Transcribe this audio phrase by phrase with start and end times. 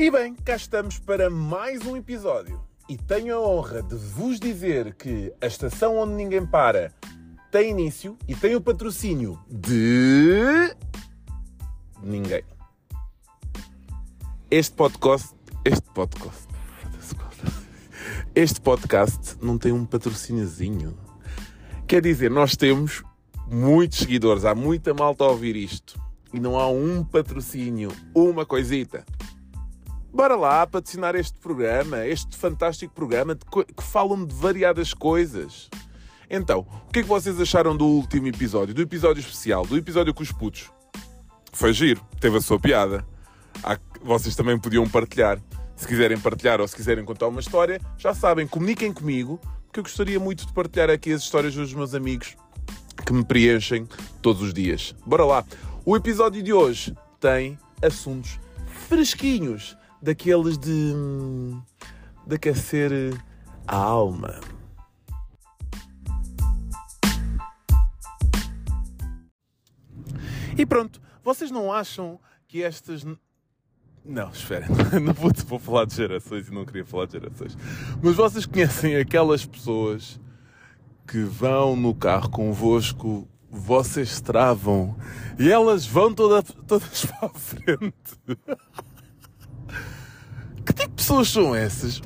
[0.00, 2.64] E bem, cá estamos para mais um episódio.
[2.88, 6.94] E tenho a honra de vos dizer que a estação onde ninguém para
[7.50, 10.72] tem início e tem o patrocínio de.
[12.00, 12.44] ninguém.
[14.48, 15.34] Este podcast.
[15.64, 16.46] Este podcast.
[18.36, 20.96] Este podcast não tem um patrocíniozinho.
[21.88, 23.02] Quer dizer, nós temos
[23.48, 26.00] muitos seguidores, há muita malta a ouvir isto.
[26.32, 29.04] E não há um patrocínio, uma coisita.
[30.12, 35.68] Bora lá patrocinar este programa, este fantástico programa que falam de variadas coisas.
[36.30, 40.12] Então, o que é que vocês acharam do último episódio, do episódio especial, do episódio
[40.12, 40.70] com os putos?
[41.52, 43.06] Foi giro, teve a sua piada.
[44.02, 45.38] Vocês também podiam partilhar.
[45.76, 49.84] Se quiserem partilhar ou se quiserem contar uma história, já sabem, comuniquem comigo, porque eu
[49.84, 52.36] gostaria muito de partilhar aqui as histórias dos meus amigos
[53.06, 53.86] que me preenchem
[54.20, 54.94] todos os dias.
[55.06, 55.44] Bora lá!
[55.84, 58.40] O episódio de hoje tem assuntos
[58.88, 60.94] fresquinhos daqueles de,
[62.26, 62.92] de aquecer
[63.66, 64.40] a alma.
[70.56, 73.04] E pronto, vocês não acham que estas.
[74.04, 74.66] Não, espera,
[75.00, 77.56] não vou, vou falar de gerações e não queria falar de gerações.
[78.02, 80.18] Mas vocês conhecem aquelas pessoas
[81.06, 84.96] que vão no carro convosco, vocês travam
[85.38, 88.18] e elas vão toda, todas para a frente.
[90.98, 92.02] Pessoas são essas?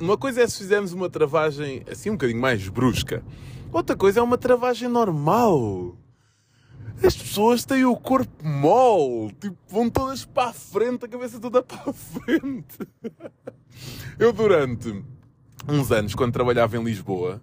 [0.00, 3.22] Uma coisa é se fizermos uma travagem assim um bocadinho mais brusca.
[3.72, 5.96] Outra coisa é uma travagem normal.
[7.00, 11.62] As pessoas têm o corpo mole, tipo, vão todas para a frente, a cabeça toda
[11.62, 12.78] para a frente.
[14.18, 15.04] Eu, durante
[15.68, 17.40] uns anos, quando trabalhava em Lisboa,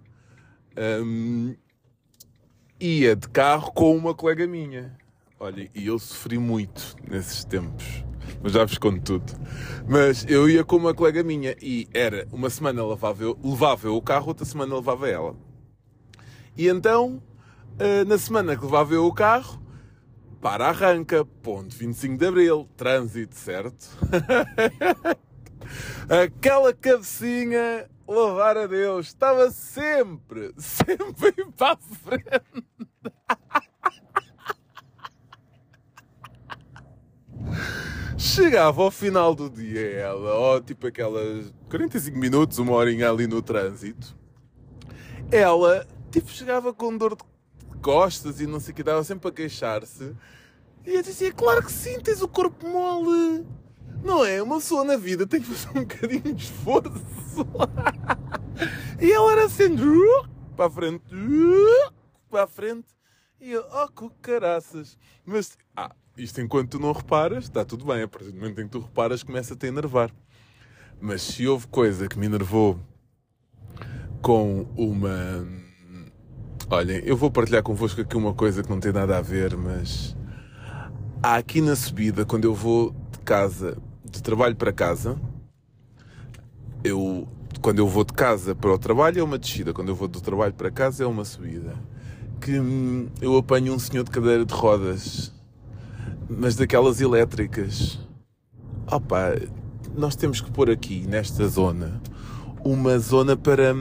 [1.02, 1.56] hum,
[2.78, 4.94] ia de carro com uma colega minha.
[5.40, 8.04] Olha, e eu sofri muito nesses tempos
[8.42, 9.32] mas já vos conto tudo.
[9.88, 13.96] Mas eu ia com uma colega minha e era uma semana levava eu, levava eu
[13.96, 15.36] o carro, outra semana levava ela.
[16.56, 17.22] E então,
[17.78, 19.60] eh, na semana que levava eu o carro,
[20.40, 23.88] para arranca, ponto 25 de Abril, trânsito, certo?
[26.08, 32.64] Aquela cabecinha, louvar a Deus, estava sempre, sempre para a frente.
[38.18, 43.42] Chegava ao final do dia ela, ó, tipo aquelas 45 minutos, uma horinha ali no
[43.42, 44.16] trânsito.
[45.30, 47.22] Ela, tipo, chegava com dor de
[47.82, 50.14] costas e não sei o que, dava sempre a queixar-se.
[50.86, 53.46] E eu dizia, claro que sim, tens o corpo mole.
[54.02, 54.42] Não é?
[54.42, 57.04] Uma pessoa na vida tem que fazer um bocadinho de esforço.
[58.98, 59.76] e ela era assim,
[60.56, 61.04] para a frente,
[62.30, 62.86] para a frente.
[63.40, 64.96] E eu, oh, que caraças.
[65.24, 68.02] Mas, ah, isto enquanto tu não reparas, está tudo bem.
[68.02, 70.10] A partir do momento em que tu reparas, começa a te enervar.
[71.00, 72.78] Mas se houve coisa que me enervou
[74.22, 75.46] com uma.
[76.70, 80.16] Olhem, eu vou partilhar convosco aqui uma coisa que não tem nada a ver, mas
[81.22, 85.20] há aqui na subida, quando eu vou de casa, de trabalho para casa,
[86.82, 87.28] eu,
[87.60, 90.20] quando eu vou de casa para o trabalho é uma descida, quando eu vou do
[90.20, 91.74] trabalho para casa é uma subida.
[92.40, 95.35] Que hum, eu apanho um senhor de cadeira de rodas
[96.28, 97.98] mas daquelas elétricas.
[98.86, 99.34] Opa,
[99.96, 102.00] nós temos que pôr aqui, nesta zona,
[102.64, 103.74] uma zona para.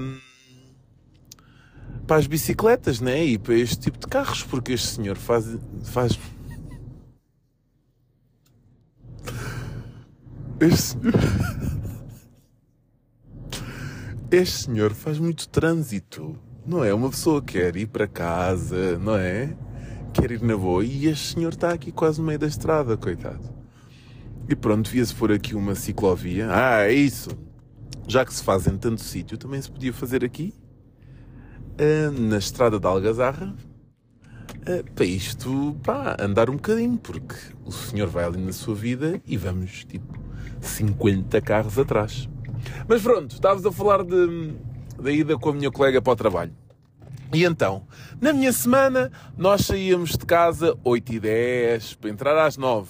[2.07, 3.23] para as bicicletas, né?
[3.23, 5.45] E para este tipo de carros, porque este senhor faz.
[5.83, 6.17] faz.
[10.59, 11.13] Este senhor.
[14.31, 16.35] Este senhor faz muito trânsito,
[16.65, 16.93] não é?
[16.93, 19.55] Uma pessoa quer ir para casa, não é?
[20.15, 23.43] Quer ir na boa e este senhor está aqui quase no meio da estrada, coitado.
[24.47, 26.47] E pronto, via-se por aqui uma ciclovia.
[26.49, 27.29] Ah, é isso!
[28.07, 30.53] Já que se faz em tanto sítio, também se podia fazer aqui,
[31.73, 33.53] uh, na estrada da Algazarra,
[34.61, 37.35] uh, para isto, pá, andar um bocadinho, porque
[37.65, 40.17] o senhor vai ali na sua vida e vamos, tipo,
[40.61, 42.29] 50 carros atrás.
[42.87, 44.53] Mas pronto, estavas a falar de,
[45.01, 46.64] da ida com a minha colega para o trabalho.
[47.35, 47.85] E então,
[48.21, 52.89] na minha semana, nós saíamos de casa 8 e 10 para entrar às 9.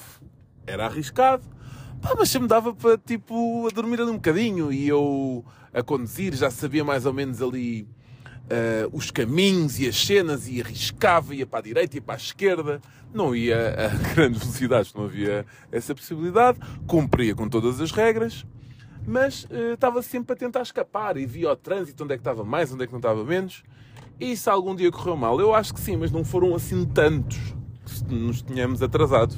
[0.68, 1.44] Era arriscado,
[2.00, 5.44] pá, mas sempre dava para, tipo, a dormir ali um bocadinho e eu
[5.74, 7.89] a conduzir já sabia mais ou menos ali
[8.44, 12.18] uh, os caminhos e as cenas e arriscava, ia para a direita, ia para a
[12.18, 12.80] esquerda.
[13.12, 16.59] Não ia a grandes velocidades, não havia essa possibilidade.
[16.86, 18.45] Cumpria com todas as regras
[19.07, 22.44] mas uh, estava sempre a tentar escapar e via o trânsito onde é que estava
[22.44, 23.63] mais, onde é que não estava menos.
[24.19, 25.39] E se algum dia correu mal?
[25.41, 27.38] Eu acho que sim, mas não foram assim tantos
[27.85, 29.33] que nos tínhamos atrasado.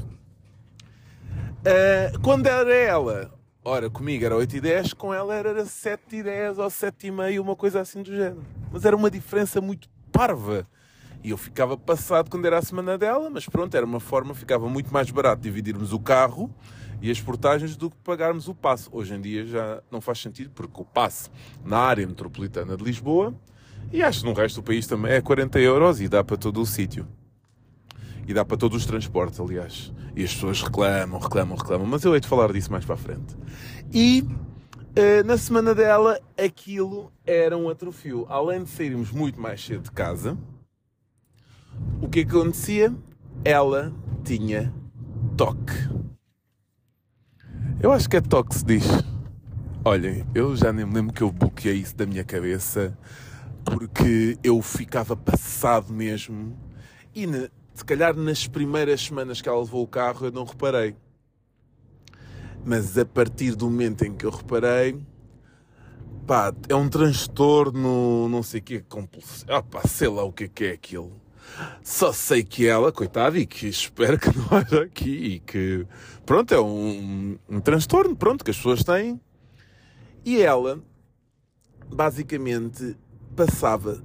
[1.65, 3.33] Uh, quando era ela,
[3.65, 7.11] ora, comigo era 8 e 10, com ela era 7 e 10 ou 7 e
[7.11, 8.43] meio, uma coisa assim do género.
[8.71, 10.67] Mas era uma diferença muito parva.
[11.23, 14.69] E eu ficava passado quando era a semana dela, mas pronto, era uma forma, ficava
[14.69, 16.53] muito mais barato dividirmos o carro
[17.01, 18.87] e as portagens do que pagarmos o passe.
[18.91, 21.31] Hoje em dia já não faz sentido, porque o passe
[21.65, 23.33] na área metropolitana de Lisboa
[23.91, 26.61] e acho que no resto do país também é 40 euros e dá para todo
[26.61, 27.07] o sítio.
[28.27, 29.93] E dá para todos os transportes, aliás.
[30.15, 31.87] E as pessoas reclamam, reclamam, reclamam.
[31.87, 33.37] Mas eu hei de falar disso mais para a frente.
[33.93, 38.25] E uh, na semana dela, aquilo era um atrofio.
[38.27, 40.37] Além de sairmos muito mais cedo de casa,
[42.01, 42.93] o que acontecia?
[43.45, 43.93] Ela
[44.25, 44.73] tinha
[45.37, 45.73] toque.
[47.79, 48.85] Eu acho que é toque se diz.
[49.85, 52.97] Olhem, eu já nem me lembro que eu bloqueei isso da minha cabeça
[53.71, 56.57] porque eu ficava passado mesmo
[57.13, 57.25] e
[57.73, 60.95] se calhar nas primeiras semanas que ela levou o carro eu não reparei.
[62.65, 64.99] Mas a partir do momento em que eu reparei,
[66.25, 69.45] pá, é um transtorno, não sei o que, compulsivo.
[69.49, 71.21] Ah, sei lá o que é, que é aquilo.
[71.81, 75.87] Só sei que ela, coitada, e que espero que não haja aqui, e que,
[76.25, 79.19] pronto, é um, um transtorno, pronto, que as pessoas têm.
[80.25, 80.83] E ela,
[81.89, 82.97] basicamente,
[83.37, 84.03] passava,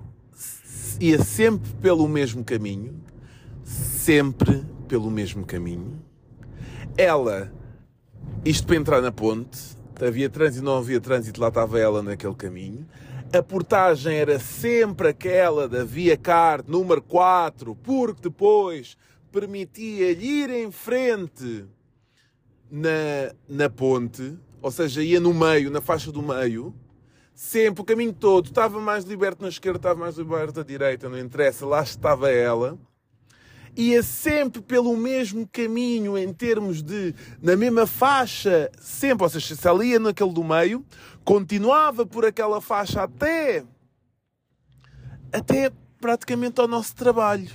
[1.01, 3.03] ia sempre pelo mesmo caminho,
[3.65, 6.03] sempre pelo mesmo caminho.
[6.99, 7.51] Ela,
[8.45, 9.59] isto para entrar na ponte,
[9.99, 12.87] havia trânsito, não havia trânsito, lá estava ela naquele caminho.
[13.33, 18.99] A portagem era sempre aquela da Via Card número 4, porque depois
[19.33, 21.65] permitia-lhe ir em frente
[22.71, 26.75] na, na ponte, ou seja, ia no meio, na faixa do meio,
[27.35, 31.19] sempre o caminho todo, estava mais liberto na esquerda, estava mais liberto à direita, não
[31.19, 32.79] interessa, lá estava ela
[33.77, 39.67] ia sempre pelo mesmo caminho em termos de, na mesma faixa, sempre, ou seja, se
[39.67, 40.85] ela ia naquele do meio,
[41.25, 43.65] continuava por aquela faixa até,
[45.33, 47.51] até praticamente ao nosso trabalho.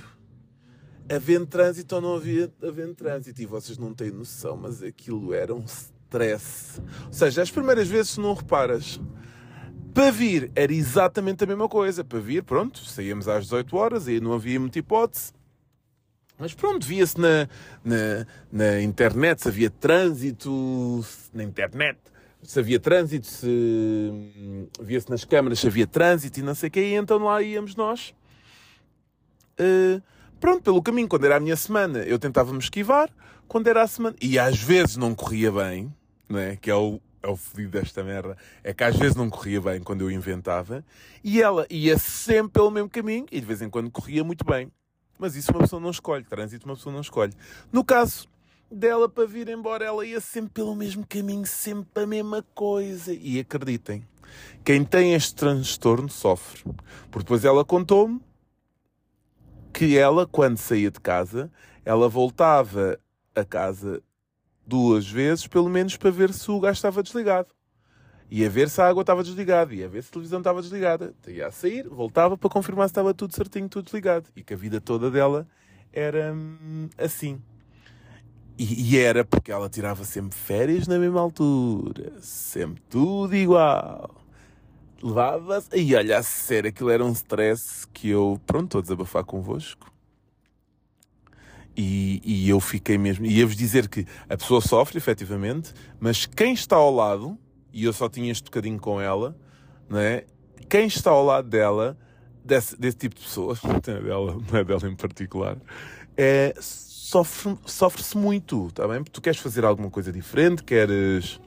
[1.10, 3.40] Havendo trânsito ou não havia havendo trânsito.
[3.40, 6.78] E vocês não têm noção, mas aquilo era um stress.
[7.06, 9.00] Ou seja, as primeiras vezes não reparas.
[9.94, 12.04] Para vir era exatamente a mesma coisa.
[12.04, 15.32] Para vir, pronto, saíamos às 18 horas e não havia muita hipótese
[16.38, 17.48] mas pronto, via-se na,
[17.84, 21.04] na, na, internet se havia trânsito,
[21.34, 21.98] na internet,
[22.42, 26.70] se havia trânsito, se hum, via-se nas câmaras se havia trânsito e não sei o
[26.70, 28.14] quê, e então lá íamos nós.
[29.58, 30.00] Uh,
[30.38, 33.10] pronto, pelo caminho, quando era a minha semana, eu tentava me esquivar,
[33.48, 35.92] quando era a semana, e às vezes não corria bem,
[36.28, 36.54] não é?
[36.54, 39.80] que é o, é o fodido desta merda, é que às vezes não corria bem
[39.80, 40.84] quando eu inventava,
[41.22, 44.70] e ela ia sempre pelo mesmo caminho, e de vez em quando corria muito bem.
[45.18, 46.24] Mas isso uma pessoa não escolhe.
[46.24, 47.32] Trânsito uma pessoa não escolhe.
[47.72, 48.28] No caso
[48.70, 53.12] dela, para vir embora, ela ia sempre pelo mesmo caminho, sempre a mesma coisa.
[53.12, 54.06] E acreditem,
[54.64, 56.62] quem tem este transtorno sofre.
[57.10, 58.20] Porque depois ela contou-me
[59.72, 61.50] que ela, quando saía de casa,
[61.84, 62.98] ela voltava
[63.34, 64.02] a casa
[64.68, 67.48] duas vezes, pelo menos para ver se o gás estava desligado.
[68.30, 71.14] Ia ver se a água estava desligada, ia ver se a televisão estava desligada.
[71.26, 74.28] Ia a sair, voltava para confirmar se estava tudo certinho, tudo desligado.
[74.36, 75.48] E que a vida toda dela
[75.90, 77.40] era hum, assim.
[78.58, 82.12] E, e, era porque ela tirava sempre férias na mesma altura.
[82.20, 84.14] Sempre tudo igual.
[85.02, 85.68] Levava-se.
[85.74, 89.90] E olha, a sério, aquilo era um stress que eu, pronto, estou a desabafar convosco.
[91.80, 93.24] E, e eu fiquei mesmo.
[93.24, 97.38] E ia-vos dizer que a pessoa sofre, efetivamente, mas quem está ao lado
[97.72, 99.36] e eu só tinha este bocadinho com ela,
[99.88, 100.24] não é?
[100.68, 101.96] Quem está ao lado dela,
[102.44, 105.56] desse, desse tipo de pessoas, não é dela, não é dela em particular,
[106.16, 108.98] é, sofre, sofre-se muito, tá bem?
[108.98, 111.40] Porque tu queres fazer alguma coisa diferente, queres,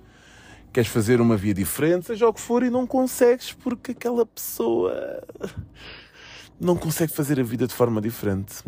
[0.71, 5.27] queres fazer uma via diferente, seja o que for, e não consegues porque aquela pessoa
[6.57, 8.63] não consegue fazer a vida de forma diferente.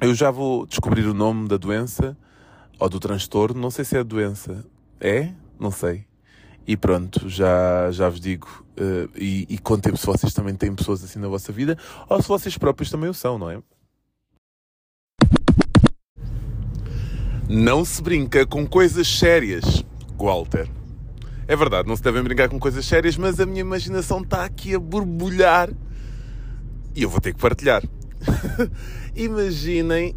[0.00, 2.16] Eu já vou descobrir o nome da doença
[2.78, 4.64] ou do transtorno, não sei se é doença.
[5.00, 5.32] É?
[5.58, 6.06] Não sei.
[6.64, 8.46] E pronto, já, já vos digo.
[8.78, 11.76] Uh, e, e contem-me se vocês também têm pessoas assim na vossa vida
[12.08, 13.60] ou se vocês próprios também o são, não é?
[17.48, 19.84] Não se brinca com coisas sérias,
[20.16, 20.70] Walter.
[21.48, 24.76] É verdade, não se devem brincar com coisas sérias, mas a minha imaginação está aqui
[24.76, 25.70] a borbulhar
[26.94, 27.82] e eu vou ter que partilhar.
[29.14, 30.16] Imaginem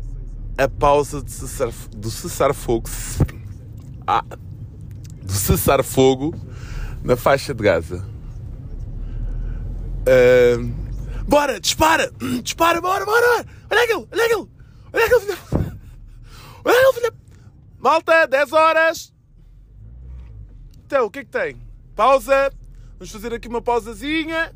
[0.58, 2.90] a pausa de cessar, do cessar-fogo.
[4.06, 4.24] Ah,
[5.22, 6.36] do cessar-fogo
[7.04, 8.06] na faixa de Gaza.
[10.02, 10.68] Uh,
[11.28, 12.12] bora, dispara!
[12.44, 13.46] Dispara, bora, bora!
[13.70, 14.50] Olha aquilo, olha aquilo!
[14.94, 15.38] Olha aquilo, filho!
[16.66, 17.14] Olha aquilo, filho!
[17.80, 19.14] Malta, 10 horas!
[20.86, 21.56] Então, o que é que tem?
[21.96, 22.52] Pausa!
[22.98, 24.54] Vamos fazer aqui uma pausazinha.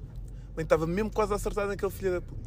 [0.55, 2.44] Bem, estava mesmo quase a acertar naquele filho da puta.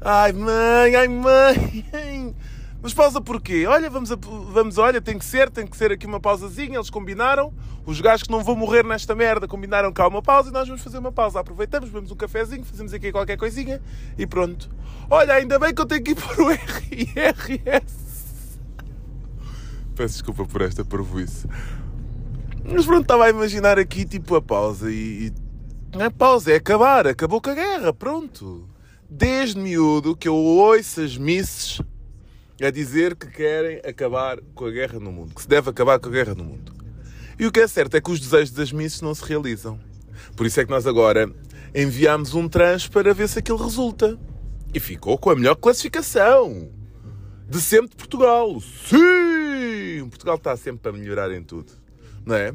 [0.00, 2.34] Ai mãe, ai mãe!
[2.80, 3.66] Mas pausa porquê?
[3.66, 6.76] Olha, vamos, a, vamos, olha, tem que ser, tem que ser aqui uma pausazinha.
[6.76, 7.52] Eles combinaram,
[7.84, 10.82] os gajos que não vão morrer nesta merda combinaram cá uma pausa e nós vamos
[10.82, 11.40] fazer uma pausa.
[11.40, 13.80] Aproveitamos, bebemos um cafezinho, fazemos aqui qualquer coisinha
[14.16, 14.70] e pronto.
[15.10, 18.08] Olha, ainda bem que eu tenho que ir para o RRS.
[19.96, 21.48] Peço desculpa por esta parvoíce.
[22.64, 25.32] Mas pronto, estava a imaginar aqui tipo a pausa e.
[25.92, 28.68] Não é pausa, é acabar, acabou com a guerra, pronto.
[29.10, 31.80] Desde miúdo que eu ouço as misses
[32.60, 36.08] a dizer que querem acabar com a guerra no mundo, que se deve acabar com
[36.08, 36.74] a guerra no mundo.
[37.38, 39.80] E o que é certo é que os desejos das missas não se realizam.
[40.36, 41.32] Por isso é que nós agora
[41.74, 44.18] enviámos um trans para ver se aquilo resulta.
[44.74, 46.68] E ficou com a melhor classificação
[47.48, 48.60] de sempre de Portugal.
[48.60, 50.06] Sim!
[50.10, 51.72] Portugal está sempre a melhorar em tudo.
[52.26, 52.52] Não é?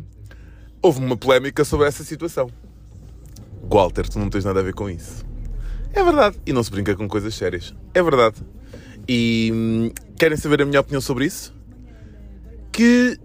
[0.82, 2.48] Houve uma polémica sobre essa situação.
[3.64, 5.33] Walter, tu não tens nada a ver com isso.
[5.94, 6.38] É verdade.
[6.46, 7.74] E não se brinca com coisas sérias.
[7.94, 8.38] É verdade.
[9.08, 11.54] E hum, querem saber a minha opinião sobre isso?
[12.72, 13.20] Que,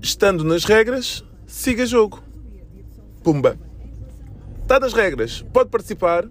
[0.00, 2.22] estando nas regras, siga jogo.
[3.22, 3.58] Pumba.
[4.62, 6.26] Está nas regras, pode participar.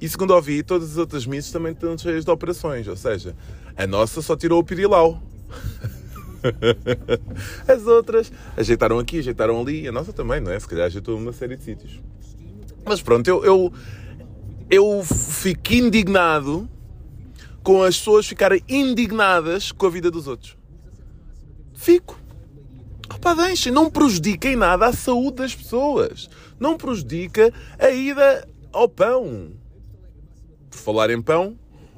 [0.00, 2.88] E segundo ouvi, todas as outras missas também estão cheias de operações.
[2.88, 3.36] Ou seja,
[3.76, 5.22] a nossa só tirou o pirilau.
[7.66, 9.86] As outras ajeitaram aqui, ajeitaram ali.
[9.86, 10.58] A nossa também, não é?
[10.58, 12.00] Se calhar ajeitou uma série de sítios.
[12.84, 13.72] Mas pronto, eu, eu,
[14.70, 16.68] eu fico indignado
[17.62, 20.56] com as pessoas ficarem indignadas com a vida dos outros.
[21.74, 22.18] Fico.
[23.12, 26.28] Opa, deixem, não prejudica em nada a saúde das pessoas.
[26.58, 29.52] Não prejudica a ida ao pão.
[30.70, 31.56] Por falar em pão,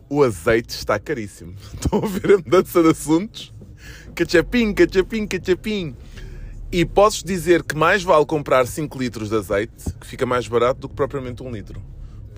[0.08, 1.54] o azeite está caríssimo.
[1.74, 3.54] Estão a ver a mudança de assuntos?
[4.14, 5.96] Cachapim, cachapim, cachapim.
[6.70, 10.80] E posso dizer que mais vale comprar 5 litros de azeite, que fica mais barato
[10.80, 11.82] do que propriamente um litro.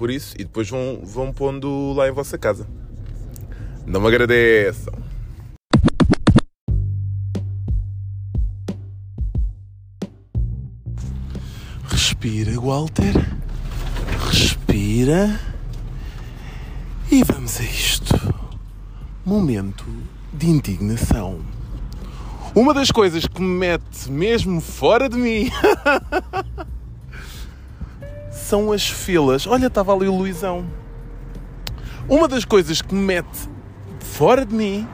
[0.00, 2.66] Por isso, e depois vão, vão pondo lá em vossa casa.
[3.84, 4.94] Não me agradeçam.
[11.84, 13.12] Respira, Walter.
[14.30, 15.38] Respira.
[17.12, 18.14] E vamos a isto.
[19.22, 19.84] Momento
[20.32, 21.44] de indignação.
[22.54, 25.50] Uma das coisas que me mete mesmo fora de mim
[28.50, 29.46] são as filas.
[29.46, 30.66] Olha, estava ali o Luizão.
[32.08, 33.48] Uma das coisas que me mete
[34.00, 34.88] fora de mim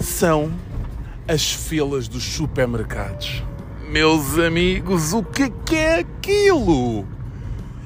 [0.00, 0.52] são
[1.28, 3.44] as filas dos supermercados.
[3.88, 7.06] Meus amigos, o que é aquilo?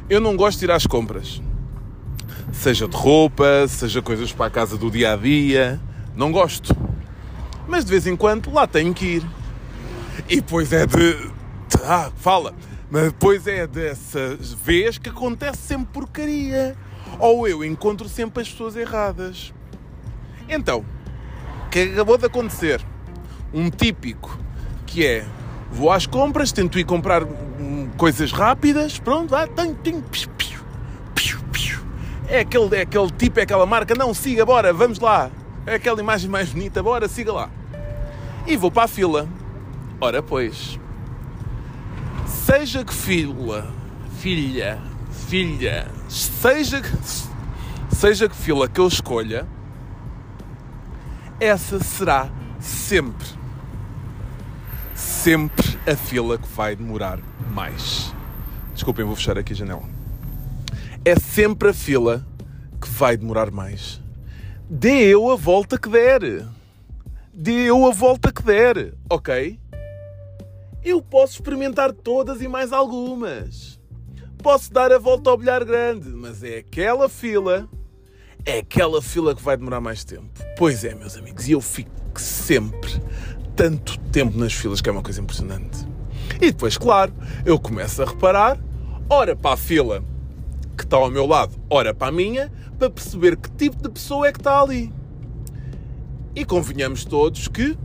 [0.08, 1.42] Eu não gosto de ir às compras.
[2.50, 5.78] Seja de roupa, seja coisas para a casa do dia a dia.
[6.16, 6.74] Não gosto.
[7.68, 9.26] Mas de vez em quando lá tenho que ir.
[10.30, 11.30] E depois é de.
[11.84, 12.54] Ah, fala!
[12.90, 16.76] Mas depois é dessa vez que acontece sempre porcaria.
[17.18, 19.52] Ou eu encontro sempre as pessoas erradas.
[20.48, 20.84] Então,
[21.66, 22.84] o que acabou de acontecer?
[23.52, 24.38] Um típico
[24.86, 25.24] que é
[25.70, 30.60] vou às compras, tento ir comprar hum, coisas rápidas, pronto, ah, piu, piu,
[31.14, 31.78] piu, piu.
[32.26, 35.30] É aquele, é aquele tipo, é aquela marca, não, siga, bora, vamos lá.
[35.66, 37.50] É aquela imagem mais bonita, bora, siga lá.
[38.46, 39.28] E vou para a fila.
[40.00, 40.78] Ora, pois,
[42.50, 43.70] seja que fila,
[44.20, 44.78] filha,
[45.28, 46.80] filha, seja,
[47.90, 49.46] seja que fila que eu escolha,
[51.38, 53.26] essa será sempre,
[54.94, 57.18] sempre a fila que vai demorar
[57.50, 58.14] mais.
[58.72, 59.84] Desculpem, vou fechar aqui a janela.
[61.04, 62.26] É sempre a fila
[62.80, 64.00] que vai demorar mais.
[64.70, 66.46] Dê eu a volta que der.
[67.30, 69.60] Dê eu a volta que der, ok?
[70.84, 73.78] Eu posso experimentar todas e mais algumas.
[74.42, 77.68] Posso dar a volta ao bilhar grande, mas é aquela fila
[78.48, 80.30] é aquela fila que vai demorar mais tempo.
[80.56, 82.90] Pois é, meus amigos, e eu fico sempre
[83.54, 85.86] tanto tempo nas filas que é uma coisa impressionante.
[86.36, 87.12] E depois, claro,
[87.44, 88.58] eu começo a reparar,
[89.10, 90.02] ora para a fila
[90.76, 94.26] que está ao meu lado, ora para a minha, para perceber que tipo de pessoa
[94.28, 94.92] é que está ali.
[96.34, 97.76] E convenhamos todos que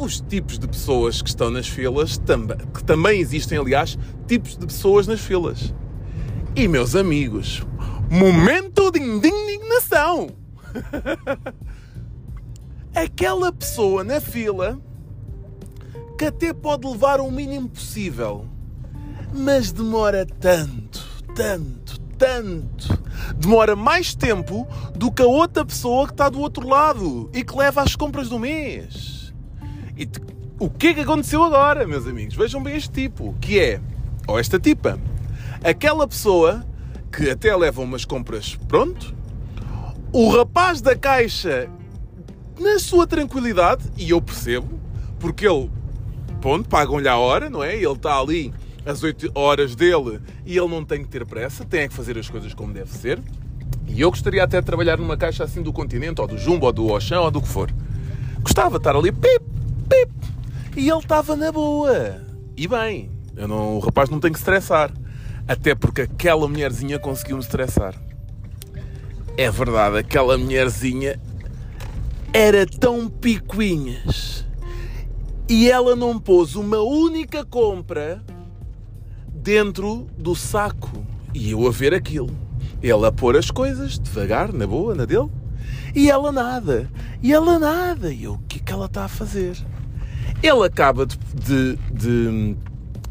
[0.00, 2.18] os tipos de pessoas que estão nas filas,
[2.74, 5.74] que também existem, aliás, tipos de pessoas nas filas.
[6.56, 7.62] E meus amigos,
[8.10, 10.30] momento de indignação.
[12.94, 14.80] Aquela pessoa na fila
[16.18, 18.46] que até pode levar o mínimo possível,
[19.32, 22.98] mas demora tanto, tanto, tanto.
[23.36, 27.56] Demora mais tempo do que a outra pessoa que está do outro lado e que
[27.56, 29.29] leva as compras do mês.
[30.00, 30.18] E te-
[30.58, 32.34] o que é que aconteceu agora, meus amigos?
[32.34, 33.78] Vejam bem este tipo, que é,
[34.26, 34.98] ou esta tipa,
[35.62, 36.64] aquela pessoa
[37.12, 39.14] que até leva umas compras pronto,
[40.10, 41.68] o rapaz da caixa,
[42.58, 44.80] na sua tranquilidade, e eu percebo,
[45.18, 45.70] porque ele,
[46.40, 47.76] pronto, pagam-lhe a hora, não é?
[47.76, 48.54] Ele está ali
[48.86, 52.16] as 8 horas dele e ele não tem que ter pressa, tem é que fazer
[52.16, 53.20] as coisas como deve ser.
[53.86, 56.72] E eu gostaria até de trabalhar numa caixa assim do Continente, ou do Jumbo, ou
[56.72, 57.70] do Auchan, ou do que for.
[58.42, 59.49] Gostava de estar ali, pip,
[59.90, 60.12] pip,
[60.76, 62.22] e ele estava na boa.
[62.56, 64.92] E bem, eu não, o rapaz não tem que estressar.
[65.48, 67.94] Até porque aquela mulherzinha conseguiu-me estressar.
[69.36, 71.18] É verdade, aquela mulherzinha
[72.32, 74.46] era tão picuinhas.
[75.48, 78.22] E ela não pôs uma única compra
[79.34, 81.04] dentro do saco.
[81.34, 82.30] E eu a ver aquilo.
[82.80, 85.28] Ele a pôr as coisas devagar, na boa, na dele.
[85.94, 86.88] E ela nada.
[87.20, 88.12] E ela nada.
[88.12, 89.56] E eu, o que é que ela está a fazer?
[90.42, 92.56] Ele acaba de, de, de,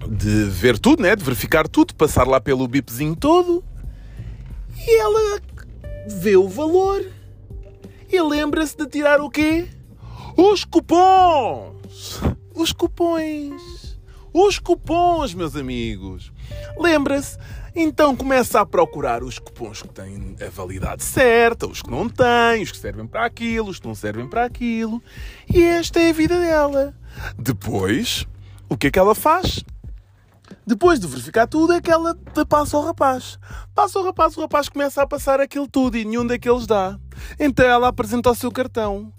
[0.07, 1.15] de ver tudo, né?
[1.15, 3.63] de verificar tudo, passar lá pelo bipzinho todo.
[4.77, 5.39] E ela
[6.07, 7.05] vê o valor.
[8.11, 9.67] E lembra-se de tirar o quê?
[10.35, 12.19] Os cupons!
[12.55, 13.99] Os cupons!
[14.33, 16.31] Os cupons, meus amigos!
[16.77, 17.37] Lembra-se?
[17.75, 22.63] Então começa a procurar os cupons que têm a validade certa, os que não têm,
[22.63, 25.01] os que servem para aquilo, os que não servem para aquilo.
[25.53, 26.93] E esta é a vida dela.
[27.37, 28.25] Depois,
[28.67, 29.63] o que é que ela faz?
[30.65, 32.15] Depois de verificar tudo, é que ela
[32.47, 33.39] passa ao rapaz.
[33.73, 36.97] Passa ao rapaz, o rapaz começa a passar aquilo tudo e nenhum daqueles dá.
[37.39, 39.13] Então ela apresenta o seu cartão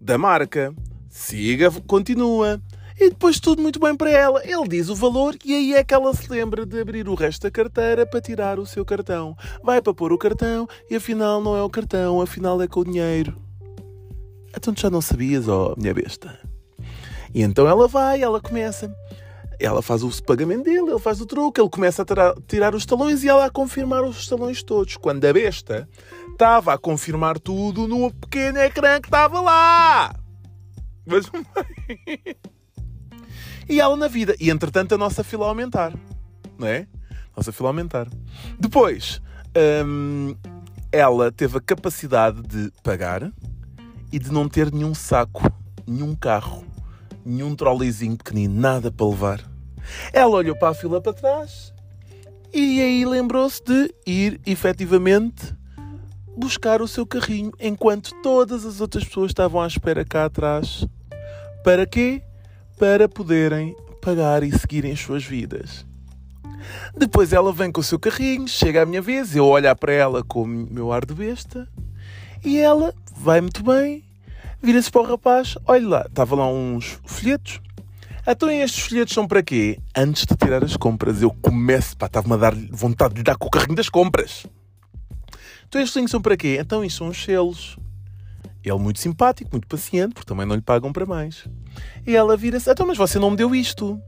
[0.00, 0.74] da marca.
[1.08, 2.60] Siga, continua.
[2.98, 4.40] E depois tudo muito bem para ela.
[4.44, 7.42] Ele diz o valor e aí é que ela se lembra de abrir o resto
[7.42, 9.36] da carteira para tirar o seu cartão.
[9.62, 12.84] Vai para pôr o cartão e afinal não é o cartão, afinal é com o
[12.84, 13.36] dinheiro.
[14.56, 16.38] Então tu já não sabias, ó minha besta.
[17.34, 18.90] E então ela vai, ela começa.
[19.60, 23.22] Ela faz o pagamento dele, ele faz o truque, ele começa a tirar, os talões
[23.22, 24.96] e ela a confirmar os talões todos.
[24.96, 25.88] Quando a besta
[26.32, 30.14] estava a confirmar tudo no pequeno ecrã que estava lá.
[31.06, 31.32] Vejam
[31.86, 32.36] bem.
[33.68, 34.34] E ela na vida.
[34.40, 35.92] E entretanto a nossa fila aumentar.
[36.58, 36.86] Não é?
[37.36, 38.08] Nossa fila aumentar.
[38.58, 39.20] Depois,
[39.84, 40.34] hum,
[40.90, 43.30] ela teve a capacidade de pagar
[44.12, 45.42] e de não ter nenhum saco,
[45.86, 46.64] nenhum carro,
[47.24, 49.40] nenhum trolleyzinho pequenino, nada para levar.
[50.12, 51.74] Ela olhou para a fila para trás
[52.52, 55.54] e aí lembrou-se de ir efetivamente
[56.36, 60.86] buscar o seu carrinho enquanto todas as outras pessoas estavam à espera cá atrás.
[61.64, 62.22] Para quê?
[62.78, 65.86] Para poderem pagar e seguirem as suas vidas.
[66.96, 70.22] Depois ela vem com o seu carrinho, chega à minha vez, eu olhar para ela
[70.22, 71.68] com o meu ar de besta
[72.44, 74.04] e ela vai muito bem,
[74.62, 77.60] vira-se para o rapaz, olha lá, estavam lá uns folhetos.
[78.26, 79.78] Então estes folhetos são para quê?
[79.96, 83.36] Antes de tirar as compras, eu começo, pá, estava-me a dar vontade de lhe dar
[83.36, 84.46] com o carrinho das compras.
[85.68, 86.58] Então estes são para quê?
[86.60, 87.76] Então isto são os selos.
[88.68, 91.46] Ele muito simpático, muito paciente, porque também não lhe pagam para mais.
[92.04, 94.00] E ela vira-se, então mas você não me deu isto.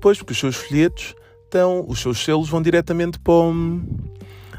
[0.00, 3.82] Pois, porque os seus folhetos estão, os seus selos vão diretamente para, o-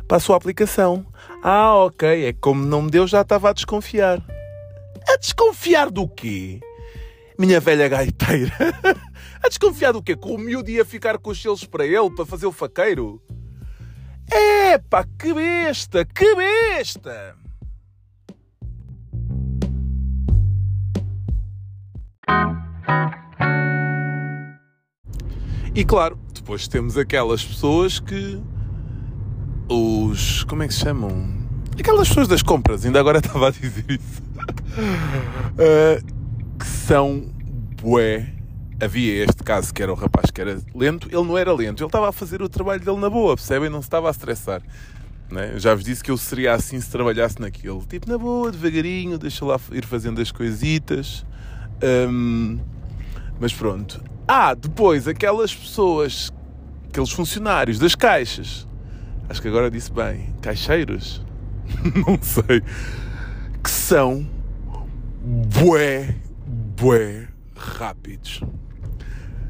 [0.08, 1.04] para a sua aplicação.
[1.42, 4.24] Ah, ok, é que como não me deu, já estava a desconfiar.
[5.10, 6.60] A desconfiar do quê?
[7.40, 8.54] Minha velha gaiteira.
[9.44, 10.16] a desconfiar do quê?
[10.16, 13.20] Que o miúdo ia ficar com os selos para ele, para fazer o faqueiro?
[14.32, 17.36] Epá, que besta, que besta!
[25.78, 28.42] E claro, depois temos aquelas pessoas que.
[29.70, 30.44] Os.
[30.46, 31.38] Como é que se chamam?
[31.80, 34.24] Aquelas pessoas das compras, ainda agora estava a dizer isso.
[35.60, 36.02] Ah,
[36.60, 37.32] que são
[37.80, 38.34] bué.
[38.82, 41.88] Havia este caso que era o rapaz que era lento, ele não era lento, ele
[41.88, 43.70] estava a fazer o trabalho dele na boa, percebem?
[43.70, 44.62] Não se estava a estressar.
[45.32, 45.60] Né?
[45.60, 47.84] Já vos disse que eu seria assim se trabalhasse naquilo.
[47.88, 51.26] Tipo, na boa, devagarinho, deixa lá ir fazendo as coisitas.
[52.10, 52.60] Hum,
[53.40, 54.04] mas pronto.
[54.28, 56.32] Ah, depois aquelas pessoas,
[56.90, 58.68] aqueles funcionários das caixas,
[59.30, 61.26] acho que agora disse bem, caixeiros,
[62.08, 62.62] não sei,
[63.64, 64.28] que são
[65.24, 68.42] bué, bué rápidos.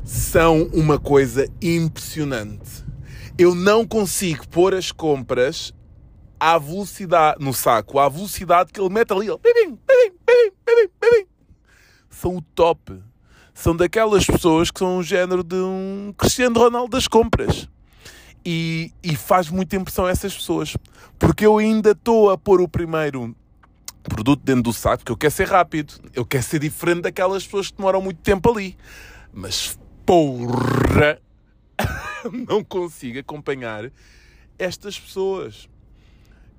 [0.03, 2.85] São uma coisa impressionante.
[3.37, 5.73] Eu não consigo pôr as compras
[6.39, 9.27] à velocidade, no saco, à velocidade que ele mete ali.
[12.09, 13.01] São o top.
[13.57, 17.67] São daquelas pessoas que são um género de um Cristiano Ronaldo das compras.
[18.45, 20.77] E, e faz muita impressão a essas pessoas.
[21.17, 23.35] Porque eu ainda estou a pôr o primeiro
[24.03, 25.95] produto dentro do saco, porque eu quero ser rápido.
[26.13, 28.77] Eu quero ser diferente daquelas pessoas que demoram muito tempo ali.
[29.33, 31.19] Mas porra,
[32.47, 33.91] não consigo acompanhar
[34.59, 35.67] estas pessoas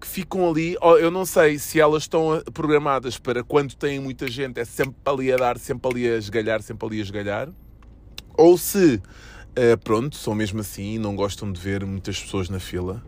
[0.01, 0.77] que ficam ali.
[1.01, 5.33] Eu não sei se elas estão programadas para quando têm muita gente, é sempre ali
[5.33, 7.49] a dar, sempre ali a esgalhar, sempre ali a esgalhar.
[8.37, 9.03] Ou se,
[9.57, 13.03] eh, pronto, são mesmo assim e não gostam de ver muitas pessoas na fila.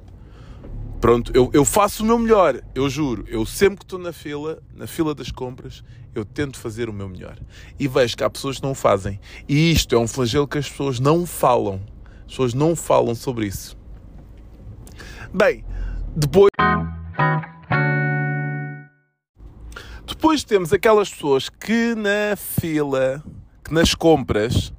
[1.00, 3.24] Pronto, eu, eu faço o meu melhor, eu juro.
[3.26, 5.83] Eu sempre que estou na fila, na fila das compras,
[6.14, 7.38] eu tento fazer o meu melhor.
[7.79, 9.18] E vejo que há pessoas que não fazem.
[9.48, 11.81] E isto é um flagelo que as pessoas não falam.
[12.26, 13.79] As pessoas não falam sobre isso.
[15.33, 15.64] Bem,
[16.14, 16.50] depois.
[20.06, 23.22] Depois temos aquelas pessoas que na fila,
[23.64, 24.72] que nas compras,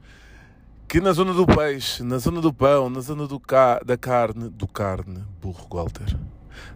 [0.88, 4.50] que na zona do peixe, na zona do pão, na zona do ca da carne,
[4.50, 6.20] do carne, burro Walter,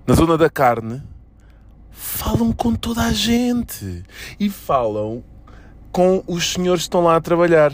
[0.08, 1.04] na zona da carne,
[1.92, 4.04] falam com toda a gente
[4.40, 5.24] e falam
[5.92, 7.72] com os senhores que estão lá a trabalhar.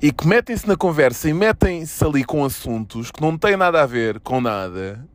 [0.00, 3.86] E que metem-se na conversa e metem-se ali com assuntos que não têm nada a
[3.86, 5.06] ver com nada.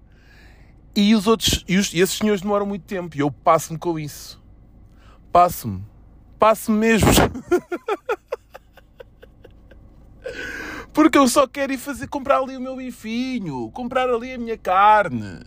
[0.98, 3.16] E os outros, e, os, e esses senhores demoram muito tempo.
[3.16, 4.42] E eu passo-me com isso.
[5.32, 5.86] Passo-me.
[6.40, 7.08] Passo-me mesmo.
[10.92, 14.58] Porque eu só quero ir fazer, comprar ali o meu bifinho, comprar ali a minha
[14.58, 15.42] carne,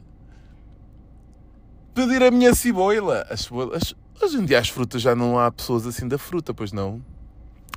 [1.92, 3.26] pedir a minha ciboila.
[3.28, 7.04] As hoje em dia as frutas já não há pessoas assim da fruta, pois não?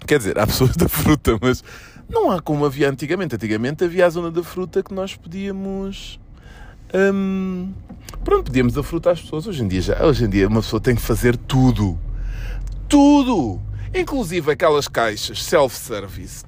[0.05, 1.63] Quer dizer, há pessoas da fruta, mas
[2.07, 3.33] não há como havia antigamente.
[3.33, 6.21] Antigamente havia a zona da fruta que nós podíamos.
[6.93, 7.73] Hum,
[8.23, 9.47] pronto, pedíamos a fruta às pessoas.
[9.47, 11.99] Hoje em dia já, hoje em dia uma pessoa tem que fazer tudo.
[12.87, 13.59] Tudo!
[13.93, 16.43] Inclusive aquelas caixas self-service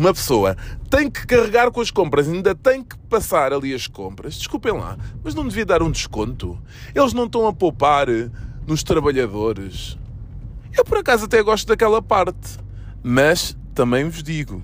[0.00, 0.56] uma pessoa
[0.88, 4.96] tem que carregar com as compras, ainda tem que passar ali as compras, desculpem lá,
[5.22, 6.58] mas não devia dar um desconto?
[6.94, 8.06] Eles não estão a poupar
[8.66, 9.98] nos trabalhadores.
[10.76, 12.58] Eu por acaso até gosto daquela parte,
[13.02, 14.62] mas também vos digo,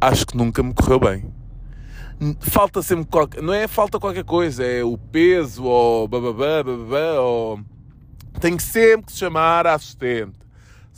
[0.00, 1.37] acho que nunca me correu bem.
[2.40, 7.60] Falta sempre qualquer, não é falta qualquer coisa, é o peso ou bababá, bababá, ou
[8.40, 10.38] tem que sempre que chamar a assistente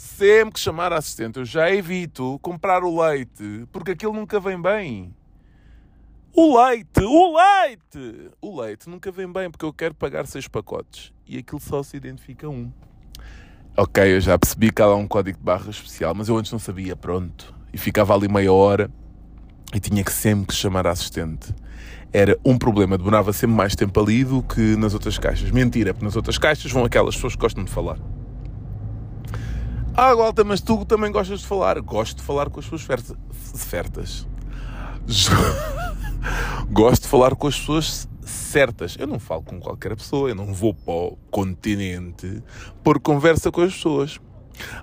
[0.00, 4.60] sempre que chamar a assistente, eu já evito comprar o leite, porque aquilo nunca vem
[4.60, 5.14] bem.
[6.34, 8.30] O leite, o leite!
[8.40, 11.98] O leite nunca vem bem, porque eu quero pagar seis pacotes e aquilo só se
[11.98, 12.72] identifica um.
[13.76, 16.50] Ok, eu já percebi que há lá um código de barra especial, mas eu antes
[16.50, 17.54] não sabia, pronto.
[17.70, 18.90] E ficava ali meia hora
[19.74, 21.54] e tinha que sempre que chamar a assistente.
[22.12, 25.50] Era um problema, demorava sempre mais tempo ali do que nas outras caixas.
[25.50, 27.98] Mentira, porque nas outras caixas vão aquelas pessoas que gostam de falar.
[29.94, 31.80] Ah, Walter, mas tu também gostas de falar.
[31.80, 34.26] Gosto de falar com as pessoas certas.
[36.70, 38.96] Gosto de falar com as pessoas certas.
[38.98, 42.42] Eu não falo com qualquer pessoa, eu não vou para o continente
[42.82, 44.20] por conversa com as pessoas.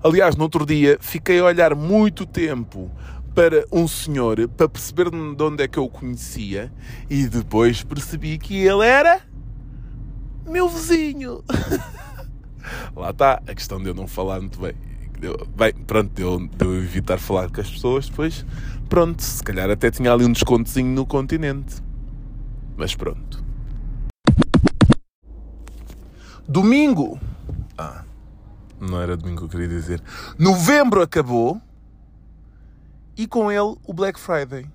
[0.04, 2.90] Aliás, no outro dia fiquei a olhar muito tempo
[3.38, 6.74] para um senhor para perceber de onde é que eu o conhecia
[7.08, 9.22] e depois percebi que ele era
[10.44, 11.44] meu vizinho.
[12.98, 14.74] Lá está a questão de eu não falar muito bem
[15.56, 18.44] bem, pronto, deu, deu evitar falar com as pessoas, depois,
[18.90, 21.76] pronto, se calhar até tinha ali um descontozinho no continente.
[22.76, 23.44] Mas pronto.
[26.48, 27.20] Domingo!
[27.78, 28.04] Ah,
[28.80, 30.02] não era domingo que eu queria dizer.
[30.40, 31.62] Novembro acabou
[33.18, 34.66] e com ele o Black Friday.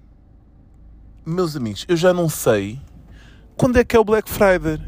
[1.24, 2.80] Meus amigos, eu já não sei
[3.56, 4.80] quando é que é o Black Friday.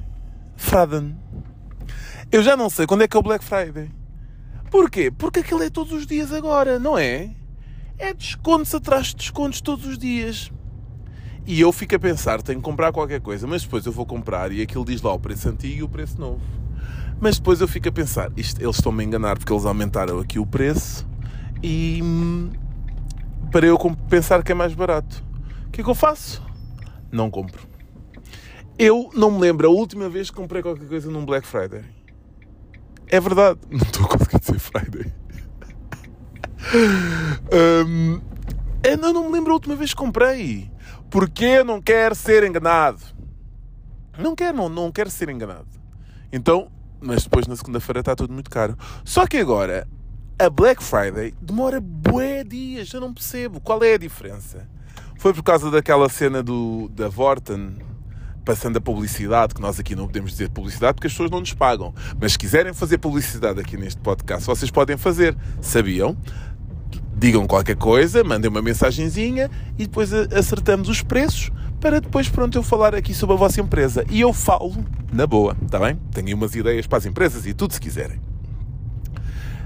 [0.57, 1.15] Friday.
[2.33, 3.91] Eu já não sei quando é que é o Black Friday.
[4.71, 5.11] Porquê?
[5.11, 7.31] Porque aquilo é todos os dias agora, não é?
[7.97, 10.51] É descontos atrás de descontos todos os dias.
[11.47, 14.51] E eu fico a pensar, tenho que comprar qualquer coisa, mas depois eu vou comprar
[14.51, 16.41] e aquilo diz lá o preço antigo e o preço novo.
[17.21, 20.39] Mas depois eu fico a pensar, isto, eles estão-me a enganar porque eles aumentaram aqui
[20.39, 21.07] o preço
[21.63, 22.51] e hum,
[23.51, 23.79] para eu
[24.09, 25.25] pensar que é mais barato.
[25.67, 26.43] O que é que eu faço?
[27.11, 27.67] Não compro.
[28.79, 31.85] Eu não me lembro a última vez que comprei qualquer coisa num Black Friday.
[33.07, 33.61] É verdade.
[33.71, 35.13] Não estou a conseguir dizer Friday.
[37.87, 38.21] um,
[38.83, 40.71] eu não me lembro a última vez que comprei.
[41.11, 43.01] Porque eu não quero ser enganado.
[44.19, 45.69] Não quero, não, não quero ser enganado.
[46.33, 48.77] Então, mas depois na segunda-feira está tudo muito caro.
[49.05, 49.87] Só que agora,
[50.39, 52.93] a Black Friday demora bué dias.
[52.93, 53.61] Eu não percebo.
[53.61, 54.69] Qual é a diferença?
[55.19, 57.77] Foi por causa daquela cena do, da Vorten
[58.45, 61.55] passando a publicidade, que nós aqui não podemos dizer publicidade porque as pessoas não nos
[61.55, 61.95] pagam.
[62.21, 65.35] Mas se quiserem fazer publicidade aqui neste podcast, vocês podem fazer.
[65.63, 66.17] Sabiam?
[67.17, 72.63] Digam qualquer coisa, mandem uma mensagenzinha e depois acertamos os preços para depois, pronto, eu
[72.63, 74.05] falar aqui sobre a vossa empresa.
[74.11, 74.75] E eu falo
[75.13, 75.99] Na boa, está bem?
[76.13, 78.21] Tenho umas ideias para as empresas e tudo se quiserem.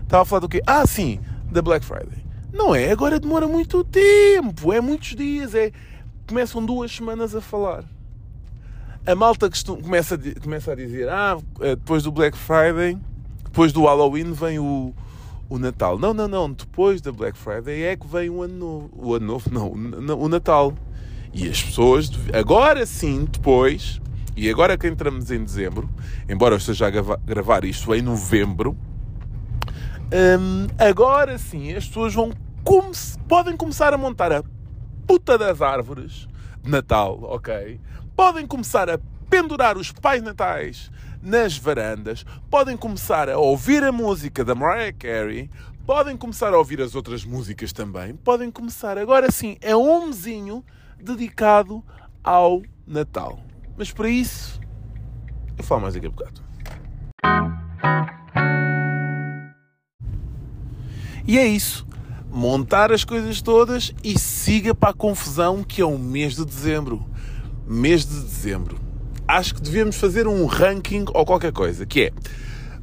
[0.08, 0.62] Estava a falar do quê?
[0.66, 1.20] Ah, sim,
[1.52, 2.24] da Black Friday.
[2.50, 5.70] Não é, agora demora muito tempo, é muitos dias, é...
[6.26, 7.84] Começam duas semanas a falar.
[9.06, 9.50] A malta
[9.82, 12.96] começa, a, começa a dizer, ah, eh, depois do Black Friday,
[13.44, 14.94] depois do Halloween vem o,
[15.46, 15.98] o Natal.
[15.98, 18.90] Não, não, não, depois da Black Friday é que vem o Ano Novo.
[18.94, 20.72] O Ano Novo, não, o Natal.
[21.34, 24.00] E as pessoas, agora sim, depois,
[24.34, 25.86] e agora que entramos em dezembro,
[26.26, 28.74] embora eu esteja a gravar isto em novembro,
[30.12, 32.32] hum, agora sim as pessoas vão
[32.64, 32.92] come
[33.26, 34.42] podem começar a montar a
[35.06, 36.28] puta das árvores
[36.62, 37.80] de Natal, ok?
[38.14, 38.98] Podem começar a
[39.30, 40.90] pendurar os pais natais
[41.22, 45.50] nas varandas, podem começar a ouvir a música da Mariah Carey,
[45.86, 50.64] podem começar a ouvir as outras músicas também, podem começar agora sim, é um mesinho
[51.02, 51.82] dedicado
[52.22, 53.38] ao Natal.
[53.76, 54.60] Mas para isso,
[55.56, 56.42] eu falo mais daqui a bocado.
[61.28, 61.86] E é isso.
[62.30, 67.04] Montar as coisas todas e siga para a confusão que é o mês de dezembro.
[67.66, 68.80] Mês de dezembro.
[69.26, 72.12] Acho que devemos fazer um ranking ou qualquer coisa, que é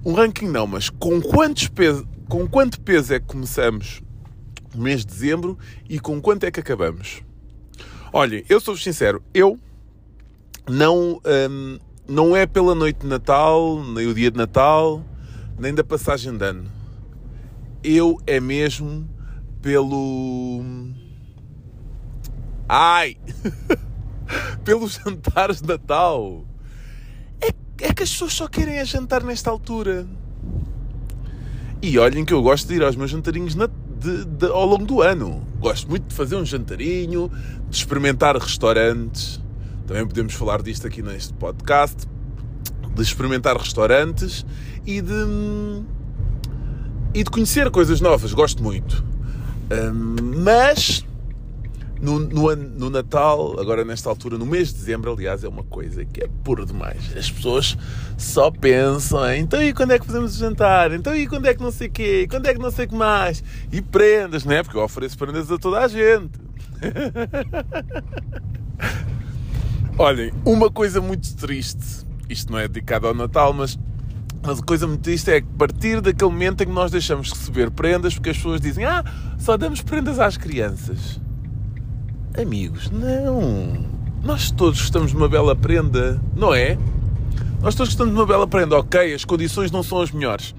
[0.05, 4.03] um ranking não, mas com quantos peso, com quanto peso é que começamos
[4.75, 5.57] o mês de dezembro
[5.89, 7.23] e com quanto é que acabamos?
[8.13, 9.59] Olhem, eu sou sincero, eu
[10.69, 15.03] não, hum, não é pela noite de Natal, nem o dia de Natal,
[15.57, 16.74] nem da passagem de ano.
[17.87, 19.07] Eu é mesmo
[19.61, 20.63] pelo.
[22.67, 23.15] Ai!
[24.65, 26.43] pelos jantares de Natal.
[27.39, 27.49] É,
[27.85, 30.07] é que as pessoas só querem a jantar nesta altura.
[31.79, 34.85] E olhem que eu gosto de ir aos meus jantarinhos na, de, de, ao longo
[34.85, 35.45] do ano.
[35.59, 37.31] Gosto muito de fazer um jantarinho,
[37.69, 39.39] de experimentar restaurantes.
[39.85, 42.07] Também podemos falar disto aqui neste podcast.
[42.95, 44.43] De experimentar restaurantes
[44.87, 45.13] e de.
[47.15, 48.33] E de conhecer coisas novas.
[48.33, 49.03] Gosto muito.
[50.43, 51.05] Mas.
[52.01, 56.03] No, no, no, Natal, agora nesta altura, no mês de dezembro, aliás, é uma coisa
[56.03, 57.15] que é puro demais.
[57.17, 57.77] As pessoas
[58.17, 60.91] só pensam em então e quando é que fazemos o jantar?
[60.91, 62.23] Então e quando é que não sei quê?
[62.23, 63.41] E quando é que não sei o que mais?
[63.71, 64.61] E prendas, não é?
[64.61, 66.37] Porque eu ofereço prendas a toda a gente.
[69.97, 73.79] Olhem, uma coisa muito triste, isto não é dedicado ao Natal, mas,
[74.45, 77.27] mas a coisa muito triste é que a partir daquele momento em que nós deixamos
[77.27, 79.03] de receber prendas, porque as pessoas dizem, ah,
[79.37, 81.19] só damos prendas às crianças.
[82.39, 83.85] Amigos, não.
[84.23, 86.77] Nós todos gostamos de uma bela prenda, não é?
[87.61, 90.53] Nós todos gostamos de uma bela prenda, ok, as condições não são as melhores.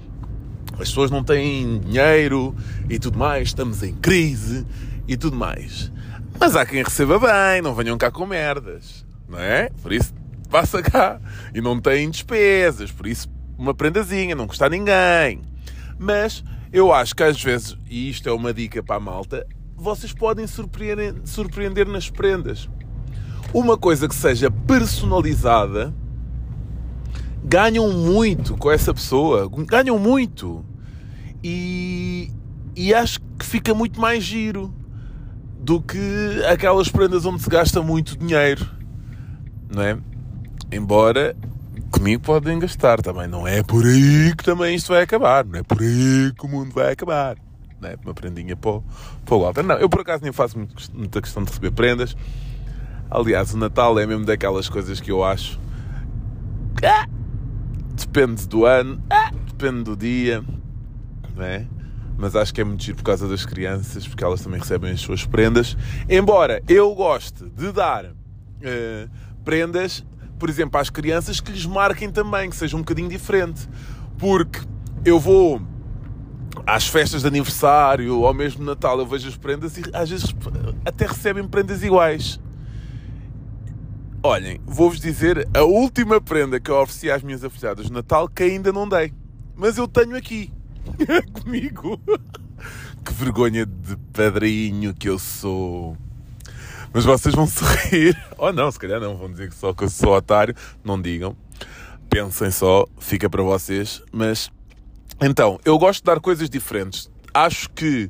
[0.73, 2.55] As pessoas não têm dinheiro
[2.89, 4.65] e tudo mais, estamos em crise
[5.07, 5.91] e tudo mais.
[6.39, 9.69] Mas há quem receba bem, não venham cá com merdas, não é?
[9.81, 10.13] Por isso,
[10.49, 11.19] passa cá.
[11.53, 15.41] E não têm despesas, por isso, uma prendazinha, não custa a ninguém.
[15.97, 20.13] Mas eu acho que às vezes, e isto é uma dica para a malta, vocês
[20.13, 22.69] podem surpreender, surpreender nas prendas.
[23.53, 25.93] Uma coisa que seja personalizada,
[27.43, 30.65] ganham muito com essa pessoa, ganham muito.
[31.43, 32.31] E,
[32.75, 34.73] e acho que fica muito mais giro
[35.59, 35.97] do que
[36.49, 38.67] aquelas prendas onde se gasta muito dinheiro,
[39.73, 39.97] não é?
[40.71, 41.35] Embora
[41.87, 45.63] comigo podem gastar também, não é por aí que também isto vai acabar, não é
[45.63, 47.37] por aí que o mundo vai acabar,
[47.79, 47.95] não é?
[48.03, 48.83] Uma prendinha para o,
[49.25, 49.63] para o Walter.
[49.63, 50.57] Não, eu por acaso nem faço
[50.93, 52.15] muita questão de receber prendas.
[53.09, 55.59] Aliás, o Natal é mesmo daquelas coisas que eu acho.
[56.83, 57.07] Ah,
[57.95, 60.43] depende do ano, ah, depende do dia,
[61.35, 61.65] não é?
[62.17, 64.99] mas acho que é muito giro por causa das crianças, porque elas também recebem as
[64.99, 65.77] suas prendas.
[66.09, 69.09] Embora eu goste de dar uh,
[69.45, 70.03] prendas,
[70.37, 73.67] por exemplo, às crianças que lhes marquem também, que seja um bocadinho diferente.
[74.17, 74.59] Porque
[75.05, 75.61] eu vou
[76.65, 80.35] às festas de aniversário ou mesmo Natal, eu vejo as prendas e às vezes
[80.85, 82.39] até recebem prendas iguais.
[84.23, 88.43] Olhem, vou-vos dizer a última prenda que eu ofereci às minhas afilhadas de Natal que
[88.43, 89.13] ainda não dei.
[89.55, 90.51] Mas eu tenho aqui.
[91.41, 91.99] comigo.
[93.05, 95.95] Que vergonha de padrinho que eu sou.
[96.97, 98.17] Mas vocês vão sorrir.
[98.39, 100.55] Ou oh, não, se calhar não, vão dizer que só que eu sou otário.
[100.83, 101.37] Não digam.
[102.09, 104.01] Pensem só, fica para vocês.
[104.11, 104.49] Mas
[105.21, 107.07] então, eu gosto de dar coisas diferentes.
[107.31, 108.09] Acho que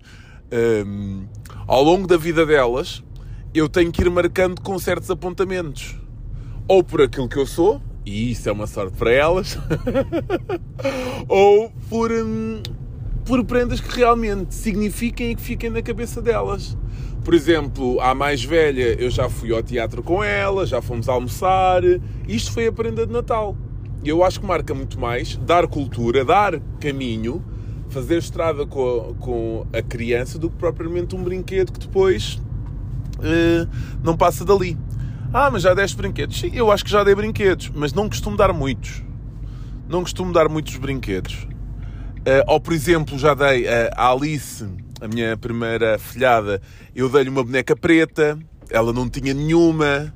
[0.86, 1.26] hum,
[1.68, 3.04] ao longo da vida delas
[3.54, 5.98] eu tenho que ir marcando com certos apontamentos.
[6.66, 9.58] Ou por aquilo que eu sou, e isso é uma sorte para elas,
[11.28, 12.64] ou por, hum,
[13.26, 16.78] por prendas que realmente signifiquem e que fiquem na cabeça delas.
[17.28, 21.82] Por exemplo, a mais velha, eu já fui ao teatro com ela, já fomos almoçar,
[22.26, 23.54] isto foi a prenda de Natal.
[24.02, 27.44] eu acho que marca muito mais dar cultura, dar caminho,
[27.90, 32.42] fazer estrada com a, com a criança do que propriamente um brinquedo que depois
[33.18, 33.70] uh,
[34.02, 34.78] não passa dali.
[35.34, 36.40] Ah, mas já deste brinquedos?
[36.40, 39.04] Sim, eu acho que já dei brinquedos, mas não costumo dar muitos.
[39.90, 41.46] Não costumo dar muitos brinquedos.
[42.20, 44.66] Uh, ou, por exemplo, já dei uh, a Alice,
[45.00, 46.62] a minha primeira filhada,
[46.96, 48.38] eu dei-lhe uma boneca preta,
[48.70, 50.14] ela não tinha nenhuma.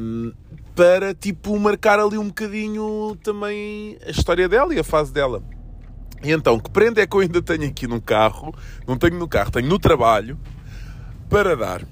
[0.00, 0.32] Um,
[0.74, 5.42] para tipo marcar ali um bocadinho também a história dela e a fase dela.
[6.22, 8.52] E então, que prenda é que eu ainda tenho aqui no carro?
[8.86, 10.38] Não tenho no carro, tenho no trabalho
[11.28, 11.82] para dar.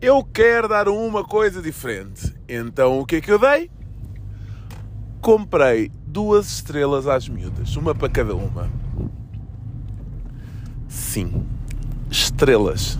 [0.00, 2.34] Eu quero dar uma coisa diferente.
[2.48, 3.70] Então, o que é que eu dei?
[5.20, 8.70] Comprei duas estrelas às miúdas, uma para cada uma.
[10.98, 11.46] Sim,
[12.10, 12.98] estrelas.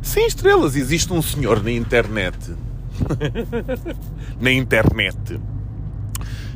[0.00, 0.74] Sim, estrelas.
[0.74, 2.36] Existe um senhor na internet
[4.40, 5.40] na internet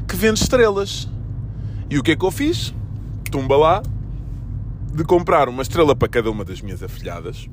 [0.09, 1.09] que vende estrelas.
[1.89, 2.75] E o que é que eu fiz?
[3.31, 3.83] Tumba lá
[4.93, 7.49] de comprar uma estrela para cada uma das minhas afilhadas.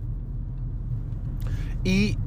[1.85, 2.17] E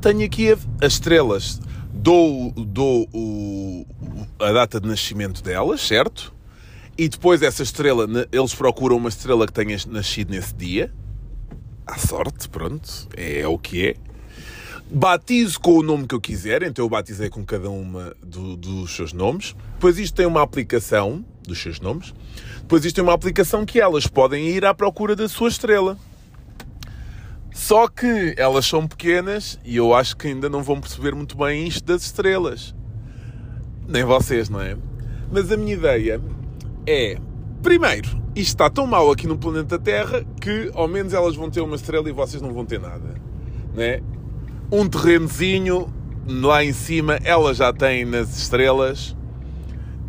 [0.00, 1.60] tenho aqui as estrelas.
[1.92, 3.86] Dou, dou o,
[4.38, 6.34] a data de nascimento delas, certo?
[6.96, 10.92] E depois essa estrela, eles procuram uma estrela que tenha nascido nesse dia.
[11.86, 13.96] À sorte, pronto, é o que é
[14.92, 18.94] batizo com o nome que eu quiser, então eu batizei com cada uma do, dos
[18.94, 19.56] seus nomes.
[19.74, 22.12] Depois isto tem uma aplicação dos seus nomes.
[22.58, 25.96] Depois isto tem uma aplicação que elas podem ir à procura da sua estrela.
[27.54, 31.66] Só que elas são pequenas e eu acho que ainda não vão perceber muito bem
[31.66, 32.74] isto das estrelas.
[33.88, 34.76] Nem vocês, não é?
[35.30, 36.20] Mas a minha ideia
[36.86, 37.18] é,
[37.62, 41.60] primeiro, isto está tão mal aqui no planeta Terra que ao menos elas vão ter
[41.60, 43.14] uma estrela e vocês não vão ter nada.
[43.74, 44.02] Né?
[44.72, 45.92] um terrenozinho
[46.26, 49.14] lá em cima, elas já têm nas estrelas.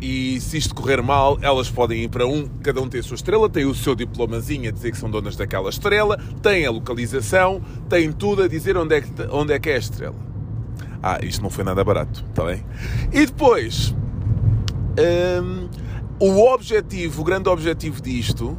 [0.00, 3.14] E se isto correr mal, elas podem ir para um, cada um tem a sua
[3.14, 7.62] estrela, tem o seu diplomazinho a dizer que são donas daquela estrela, tem a localização,
[7.88, 10.16] tem tudo a dizer onde é que, onde é, que é a estrela.
[11.02, 12.64] Ah, isto não foi nada barato, está bem?
[13.12, 13.94] E depois,
[14.98, 15.68] hum,
[16.18, 18.56] o objetivo, o grande objetivo disto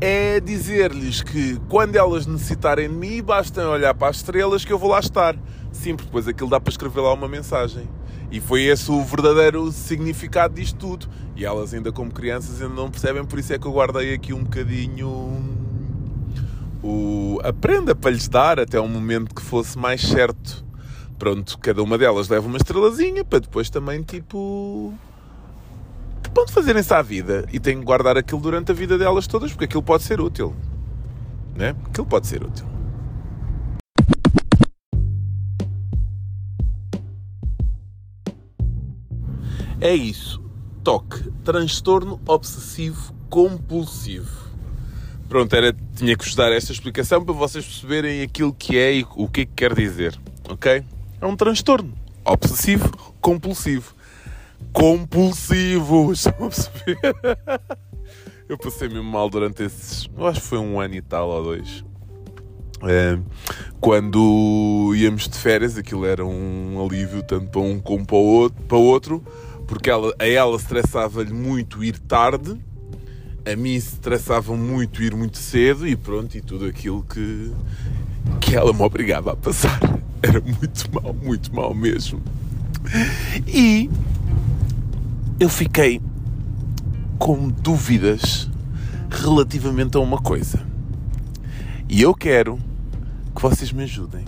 [0.00, 4.78] é dizer-lhes que quando elas necessitarem de mim, basta olhar para as estrelas que eu
[4.78, 5.36] vou lá estar.
[5.72, 7.88] Sim, porque depois aquilo dá para escrever lá uma mensagem.
[8.30, 11.08] E foi esse o verdadeiro significado disto tudo.
[11.36, 14.32] E elas, ainda como crianças, ainda não percebem, por isso é que eu guardei aqui
[14.32, 15.08] um bocadinho
[16.82, 17.38] o...
[17.44, 20.64] a prenda para lhes dar até um momento que fosse mais certo.
[21.18, 24.94] Pronto, cada uma delas leva uma estrelazinha para depois também, tipo
[26.32, 29.64] pronto, fazerem-se à vida e têm que guardar aquilo durante a vida delas todas, porque
[29.64, 30.54] aquilo pode ser útil.
[31.54, 31.74] Né?
[31.86, 32.66] Aquilo pode ser útil.
[39.80, 40.42] É isso.
[40.84, 41.30] Toque.
[41.42, 44.50] Transtorno obsessivo compulsivo.
[45.28, 49.06] Pronto, era, tinha que vos dar esta explicação para vocês perceberem aquilo que é e
[49.14, 50.18] o que é que quer dizer.
[50.48, 50.84] Ok?
[51.20, 52.90] É um transtorno obsessivo
[53.20, 53.94] compulsivo
[54.72, 56.12] compulsivo.
[56.12, 56.98] Estão a perceber?
[58.48, 60.08] Eu passei mesmo mal durante esses.
[60.16, 61.84] Eu acho que foi um ano e tal ou dois.
[62.82, 63.18] É,
[63.78, 68.62] quando íamos de férias, aquilo era um alívio tanto para um como para o outro,
[68.64, 69.24] para outro
[69.70, 72.58] porque ela, a ela estressava-lhe muito ir tarde,
[73.46, 77.52] a mim estressava muito ir muito cedo e pronto, e tudo aquilo que,
[78.40, 79.78] que ela me obrigava a passar.
[80.20, 82.20] Era muito mal, muito mal mesmo.
[83.46, 83.88] E
[85.40, 86.02] eu fiquei
[87.18, 88.46] com dúvidas
[89.10, 90.60] relativamente a uma coisa.
[91.88, 92.60] E eu quero
[93.34, 94.26] que vocês me ajudem.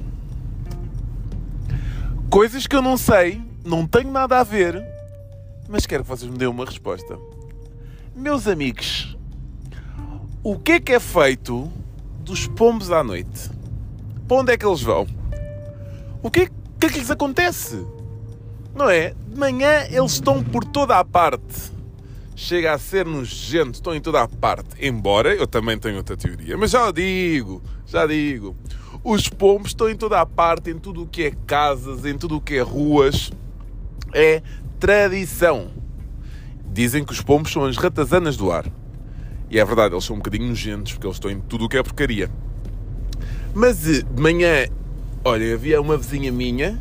[2.31, 4.83] Coisas que eu não sei, não tenho nada a ver,
[5.69, 7.19] mas quero que vocês me deem uma resposta.
[8.17, 9.15] Meus amigos,
[10.43, 11.71] o que é que é feito
[12.21, 13.51] dos pombos à noite?
[14.27, 15.07] Para onde é que eles vão?
[16.23, 16.47] O que é,
[16.81, 17.85] que, é que lhes acontece?
[18.75, 19.15] Não é?
[19.29, 21.73] De manhã eles estão por toda a parte.
[22.35, 24.69] Chega a ser nojento, estão em toda a parte.
[24.81, 26.57] Embora eu também tenho outra teoria.
[26.57, 28.57] Mas já digo, já digo.
[29.05, 32.37] Os pombos estão em toda a parte, em tudo o que é casas, em tudo
[32.37, 33.31] o que é ruas.
[34.15, 34.43] É
[34.81, 35.71] tradição.
[36.73, 38.65] Dizem que os pombos são as ratazanas do ar.
[39.51, 41.77] E é verdade, eles são um bocadinho nojentos, porque eles estão em tudo o que
[41.77, 42.31] é porcaria.
[43.55, 44.67] Mas eh, de manhã,
[45.23, 46.81] olha, havia uma vizinha minha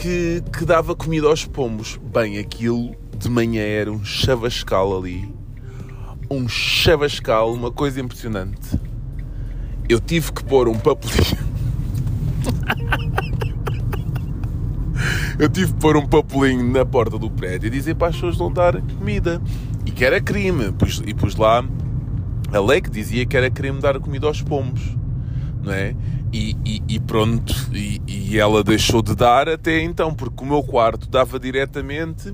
[0.00, 2.00] que, que dava comida aos pombos.
[2.02, 5.30] Bem, aquilo de manhã era um chavascal ali.
[6.30, 8.80] Um chavascal, uma coisa impressionante.
[9.86, 11.50] Eu tive que pôr um papelinho.
[15.38, 18.38] eu tive que pôr um papelinho na porta do prédio e dizer para as pessoas
[18.38, 19.42] não dar comida.
[19.84, 20.74] E que era crime.
[21.04, 21.62] E pus lá
[22.50, 24.96] a lei que dizia que era crime dar comida aos pombos.
[25.62, 25.94] Não é?
[26.32, 30.62] E, e, e pronto, e, e, ela deixou de dar até então, porque o meu
[30.62, 32.32] quarto dava diretamente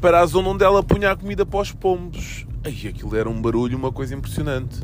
[0.00, 2.46] para a zona onde ela punha a comida para os pombos.
[2.64, 4.80] Aí aquilo era um barulho, uma coisa impressionante.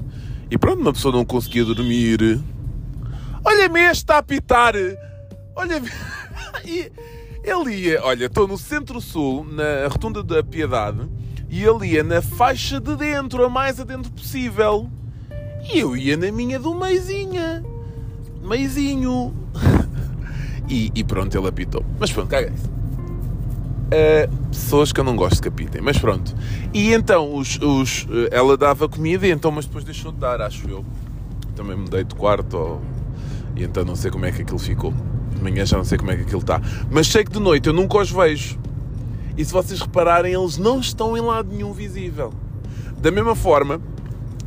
[0.50, 2.40] E pronto, uma pessoa não conseguia dormir.
[3.44, 4.74] Olha-me este a apitar!
[5.54, 5.88] Olha-me.
[7.44, 11.08] ele ia, olha, estou no centro-sul, na rotunda da Piedade,
[11.48, 14.90] e ele ia na faixa de dentro, a mais adentro possível.
[15.72, 17.64] E eu ia na minha do meizinha
[18.48, 19.34] meizinho.
[20.68, 21.84] e, e, pronto, ele apitou.
[22.00, 22.68] Mas pronto, caga isso.
[23.88, 26.34] Uh, pessoas que eu não gosto que apitem, mas pronto.
[26.74, 30.40] E então os, os, uh, ela dava comida, e então, mas depois deixou de dar,
[30.40, 30.84] acho eu.
[31.54, 32.82] Também mudei de quarto, ou...
[33.56, 34.92] e então não sei como é que aquilo ficou.
[35.34, 36.60] De manhã já não sei como é que aquilo está.
[36.90, 38.58] Mas sei que de noite eu nunca os vejo.
[39.36, 42.32] E se vocês repararem, eles não estão em lado nenhum visível.
[43.00, 43.80] Da mesma forma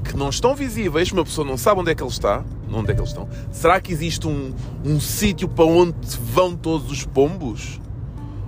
[0.03, 2.93] que não estão visíveis, uma pessoa não sabe onde é que ele está, onde é
[2.93, 3.27] que eles estão?
[3.51, 7.79] Será que existe um, um sítio para onde vão todos os pombos?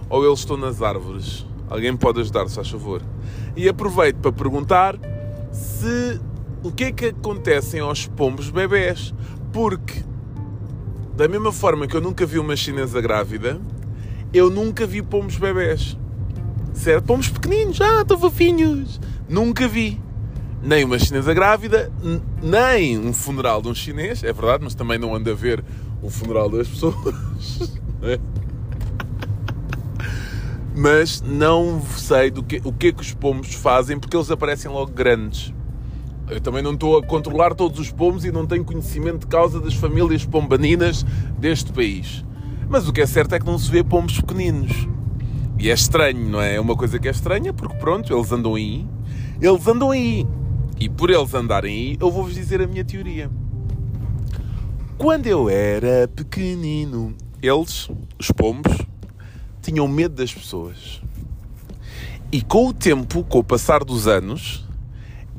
[0.09, 1.45] Ou eles estão nas árvores?
[1.69, 3.01] Alguém pode ajudar, se faz favor.
[3.55, 4.97] E aproveito para perguntar
[5.51, 6.19] se
[6.63, 9.13] o que é que acontecem aos pombos bebés.
[9.51, 10.03] Porque,
[11.15, 13.59] da mesma forma que eu nunca vi uma chinesa grávida,
[14.33, 15.97] eu nunca vi pombos bebés.
[16.73, 17.05] Certo?
[17.05, 18.99] Pombos pequeninos, ah, estão fofinhos.
[19.29, 20.01] Nunca vi
[20.63, 21.91] nem uma chinesa grávida,
[22.41, 25.63] nem um funeral de um chinês, é verdade, mas também não anda a ver
[26.01, 26.95] o funeral das pessoas.
[28.05, 28.19] É?
[30.75, 34.69] Mas não sei do que, o que é que os pomos fazem, porque eles aparecem
[34.69, 35.53] logo grandes.
[36.29, 39.57] Eu também não estou a controlar todos os pomos e não tenho conhecimento de causa
[39.57, 41.05] das famílias pombaninas
[41.37, 42.25] deste país.
[42.67, 44.85] Mas o que é certo é que não se vê pomos pequeninos.
[45.57, 46.55] E é estranho, não é?
[46.55, 48.85] É uma coisa que é estranha, porque pronto, eles andam aí.
[49.39, 50.27] Eles andam aí.
[50.79, 53.29] E por eles andarem aí, eu vou-vos dizer a minha teoria.
[54.97, 58.77] Quando eu era pequenino, eles, os pombos,
[59.61, 61.01] tinham medo das pessoas.
[62.31, 64.67] E com o tempo, com o passar dos anos,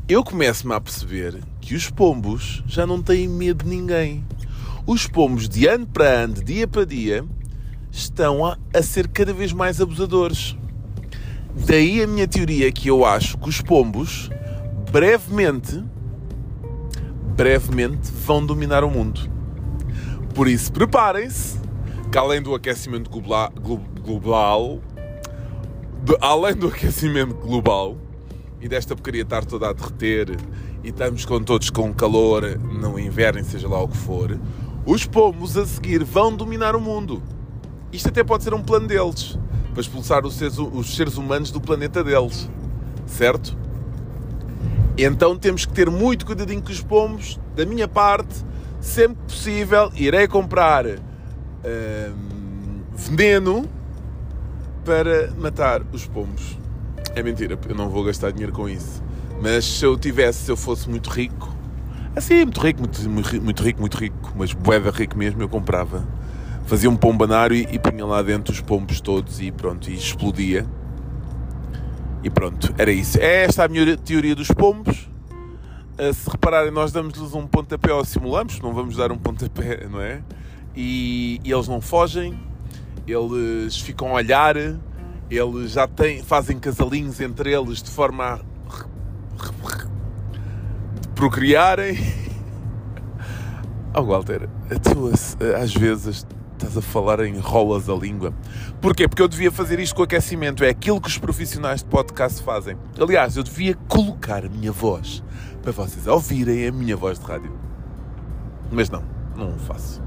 [0.09, 4.25] eu começo-me a perceber que os pombos já não têm medo de ninguém.
[4.87, 7.25] Os pombos, de ano para ano, de dia para dia,
[7.91, 10.57] estão a, a ser cada vez mais abusadores.
[11.67, 14.29] Daí a minha teoria que eu acho que os pombos
[14.95, 15.85] brevemente,
[17.35, 19.29] brevemente vão dominar o mundo.
[20.37, 21.59] Por isso, preparem-se
[22.13, 23.53] que além do aquecimento global,
[24.05, 24.81] global
[26.05, 27.97] de, além do aquecimento global
[28.61, 30.37] e desta porcaria estar toda a derreter
[30.85, 34.39] e estamos com todos com calor no inverno, seja lá o que for,
[34.87, 37.21] os pomos a seguir vão dominar o mundo.
[37.93, 39.37] Isto até pode ser um plano deles
[39.73, 42.49] para expulsar os seres, os seres humanos do planeta deles,
[43.07, 43.64] certo?
[44.97, 47.41] Então temos que ter muito cuidadinho com os pomos.
[47.57, 48.45] Da minha parte,
[48.81, 53.69] sempre possível, irei comprar hum, veneno
[54.85, 56.59] para matar os pomos.
[57.15, 59.03] É mentira, eu não vou gastar dinheiro com isso.
[59.41, 61.55] Mas se eu tivesse, se eu fosse muito rico,
[62.15, 63.11] assim, muito rico, muito,
[63.43, 66.07] muito rico, muito rico, mas boeda rico mesmo, eu comprava.
[66.67, 70.65] Fazia um pombanário e, e punha lá dentro os pombos todos e pronto, e explodia
[72.25, 73.19] e pronto, era isso.
[73.21, 75.11] É esta a minha teoria dos pombos.
[75.99, 80.01] Uh, se repararem, nós damos-lhes um pontapé ou simulamos, não vamos dar um pontapé, não
[80.01, 80.23] é?
[80.75, 82.37] E, e, eles não fogem,
[83.07, 88.85] eles ficam a olhar, eles já têm, fazem casalinhos entre eles de forma a
[91.15, 91.99] procriarem.
[93.97, 94.49] Oh, Walter,
[94.83, 95.09] tu
[95.57, 98.33] às vezes estás a falar em rolas a língua.
[98.81, 99.07] Porquê?
[99.07, 100.65] Porque eu devia fazer isto com aquecimento.
[100.65, 102.77] É aquilo que os profissionais de podcast fazem.
[102.99, 105.23] Aliás, eu devia colocar a minha voz
[105.63, 107.53] para vocês ouvirem a minha voz de rádio.
[108.71, 109.05] Mas não,
[109.37, 110.03] não faço.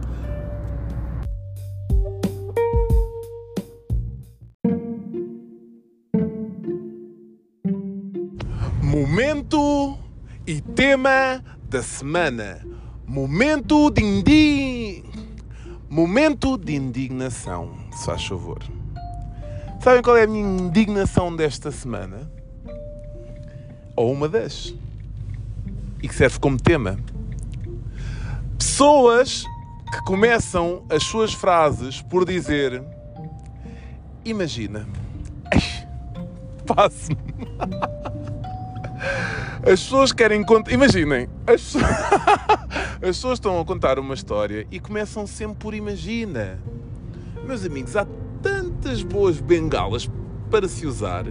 [8.82, 9.98] Momento
[10.46, 12.66] e tema da semana.
[13.06, 15.27] Momento din-din.
[15.90, 18.60] Momento de indignação, se faz favor.
[19.82, 22.30] Sabem qual é a minha indignação desta semana?
[23.96, 24.76] Ou uma das.
[26.04, 27.00] E que serve como tema.
[28.58, 29.46] Pessoas
[29.92, 32.84] que começam as suas frases por dizer:
[34.26, 34.86] Imagina.
[36.68, 37.18] Passe-me.
[39.64, 40.46] As pessoas querem.
[40.70, 41.76] Imaginem, as
[42.98, 46.60] as pessoas estão a contar uma história e começam sempre por imagina.
[47.46, 48.06] Meus amigos, há
[48.42, 50.10] tantas boas bengalas
[50.50, 51.26] para se usar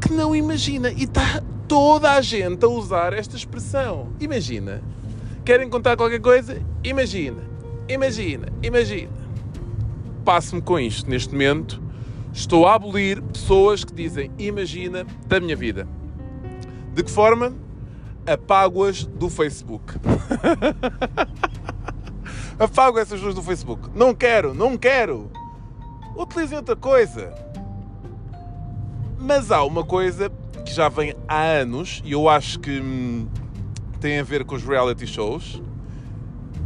[0.00, 0.90] que não imagina.
[0.90, 4.08] E está toda a gente a usar esta expressão.
[4.20, 4.82] Imagina.
[5.44, 6.62] Querem contar qualquer coisa?
[6.82, 7.42] Imagina.
[7.88, 8.48] Imagina.
[8.62, 9.12] Imagina.
[10.24, 11.10] Passo-me com isto.
[11.10, 11.82] Neste momento,
[12.32, 15.86] estou a abolir pessoas que dizem imagina da minha vida.
[16.94, 17.65] De que forma?
[18.26, 19.94] Apago-as do Facebook.
[22.58, 23.90] Apago essas pessoas do Facebook.
[23.94, 25.30] Não quero, não quero.
[26.16, 27.34] Utilizem outra coisa.
[29.18, 30.30] Mas há uma coisa
[30.64, 33.28] que já vem há anos e eu acho que hum,
[34.00, 35.60] tem a ver com os reality shows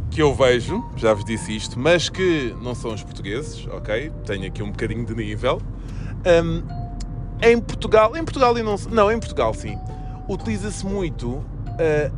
[0.09, 4.11] que eu vejo, já vos disse isto, mas que não são os portugueses, ok?
[4.25, 5.61] Tenho aqui um bocadinho de nível.
[6.25, 6.61] Um,
[7.41, 9.77] em Portugal, em Portugal e não, não, em Portugal sim,
[10.27, 11.43] utiliza-se muito
[11.81, 12.11] uh,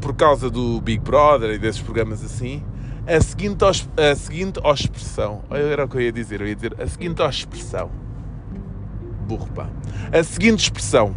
[0.00, 2.62] por causa do Big Brother e desses programas assim,
[3.06, 5.42] a seguinte, a seguinte expressão.
[5.50, 7.90] Era o que eu ia dizer, eu ia dizer a seguinte expressão.
[9.26, 9.68] Burro, pá.
[10.12, 11.14] A seguinte expressão.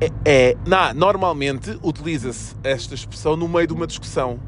[0.00, 4.38] É, é na, normalmente utiliza-se esta expressão no meio de uma discussão.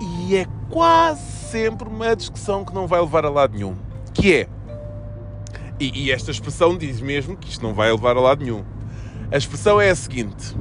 [0.00, 3.74] E é quase sempre uma discussão que não vai levar a lado nenhum.
[4.12, 4.48] Que é.
[5.78, 8.64] E, e esta expressão diz mesmo que isto não vai levar a lado nenhum.
[9.30, 10.56] A expressão é a seguinte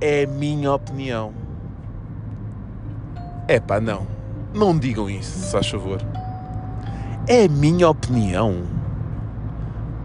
[0.00, 1.34] é a minha opinião.
[3.46, 4.06] É pá, não.
[4.54, 6.00] Não digam isso, se faz favor.
[7.26, 8.62] É a minha opinião.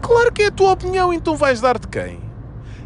[0.02, 2.20] Claro que é a tua opinião, então vais dar de quem?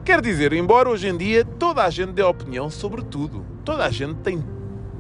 [0.05, 3.45] Quer dizer, embora hoje em dia toda a gente dê opinião sobre tudo.
[3.65, 4.45] Toda a gente tem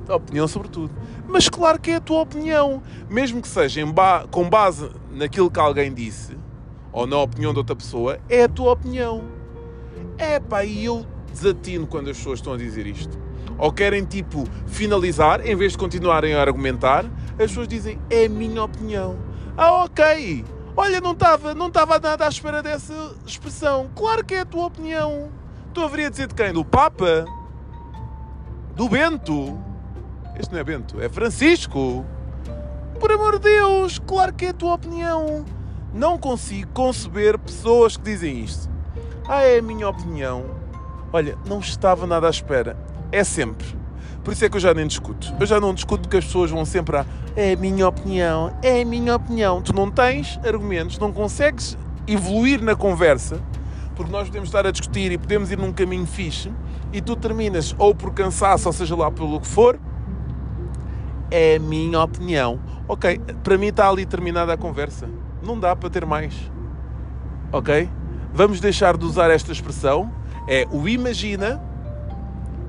[0.09, 0.93] opinião sobre tudo.
[1.29, 2.83] Mas claro que é a tua opinião.
[3.09, 6.37] Mesmo que seja ba com base naquilo que alguém disse,
[6.97, 9.23] ou na opinião de outra pessoa, é a tua opinião.
[10.17, 13.19] É pá, e eu desatino quando as pessoas estão a dizer isto.
[13.59, 18.29] Ou querem, tipo, finalizar, em vez de continuarem a argumentar, as pessoas dizem, é a
[18.31, 19.19] minha opinião.
[19.59, 20.43] Ah, ok.
[20.75, 23.91] Olha, não estava não estava nada à espera dessa expressão.
[23.95, 25.31] Claro que é a tua opinião.
[25.75, 26.51] Tu haveria dizer de quem?
[26.51, 27.27] Do Papa?
[28.75, 29.59] Do Bento?
[30.41, 32.07] Este não é Bento, é Francisco.
[32.99, 35.45] Por amor de Deus, claro que é a tua opinião.
[35.93, 38.69] Não consigo conceber pessoas que dizem isto.
[39.29, 40.45] Ah, é a minha opinião.
[41.13, 42.77] Olha, não estava nada à espera.
[43.11, 43.67] É sempre.
[44.23, 45.35] Por isso é que eu já nem discuto.
[45.39, 47.07] Eu já não discuto que as pessoas vão sempre a
[47.37, 49.61] é a minha opinião, é a minha opinião.
[49.61, 51.77] Tu não tens argumentos, não consegues
[52.09, 53.39] evoluir na conversa,
[53.95, 56.51] porque nós podemos estar a discutir e podemos ir num caminho fixe,
[56.93, 59.79] e tu terminas ou por cansaço, ou seja lá pelo que for,
[61.31, 62.59] é a minha opinião.
[62.89, 65.07] Ok, para mim está ali terminada a conversa.
[65.47, 66.35] Não dá para ter mais.
[67.53, 67.89] Ok?
[68.35, 70.13] Vamos deixar de usar esta expressão
[70.47, 71.63] é o imagina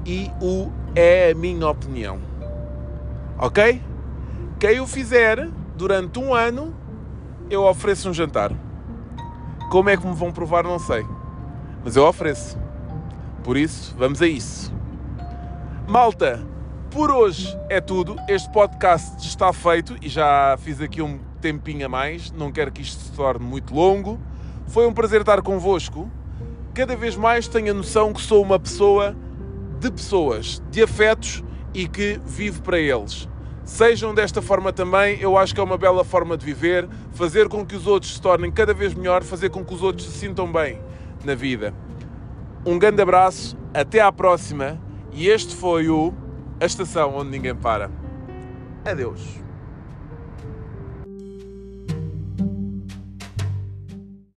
[0.06, 2.20] e o é a minha opinião.
[3.38, 3.82] Ok?
[4.60, 6.74] Quem o fizer durante um ano,
[7.50, 8.52] eu ofereço um jantar.
[9.70, 11.06] Como é que me vão provar, não sei.
[11.84, 12.58] Mas eu ofereço.
[13.44, 14.74] Por isso, vamos a isso.
[15.88, 16.44] Malta,
[16.90, 18.16] por hoje é tudo.
[18.28, 22.32] Este podcast está feito e já fiz aqui um tempinho a mais.
[22.32, 24.20] Não quero que isto se torne muito longo.
[24.68, 26.10] Foi um prazer estar convosco
[26.78, 29.16] cada vez mais tenho a noção que sou uma pessoa
[29.80, 31.44] de pessoas, de afetos
[31.74, 33.28] e que vivo para eles.
[33.64, 37.66] Sejam desta forma também, eu acho que é uma bela forma de viver, fazer com
[37.66, 40.52] que os outros se tornem cada vez melhor, fazer com que os outros se sintam
[40.52, 40.80] bem
[41.26, 41.74] na vida.
[42.64, 44.80] Um grande abraço, até à próxima
[45.12, 46.14] e este foi o
[46.62, 47.90] A Estação Onde Ninguém Para.
[48.86, 49.47] Adeus.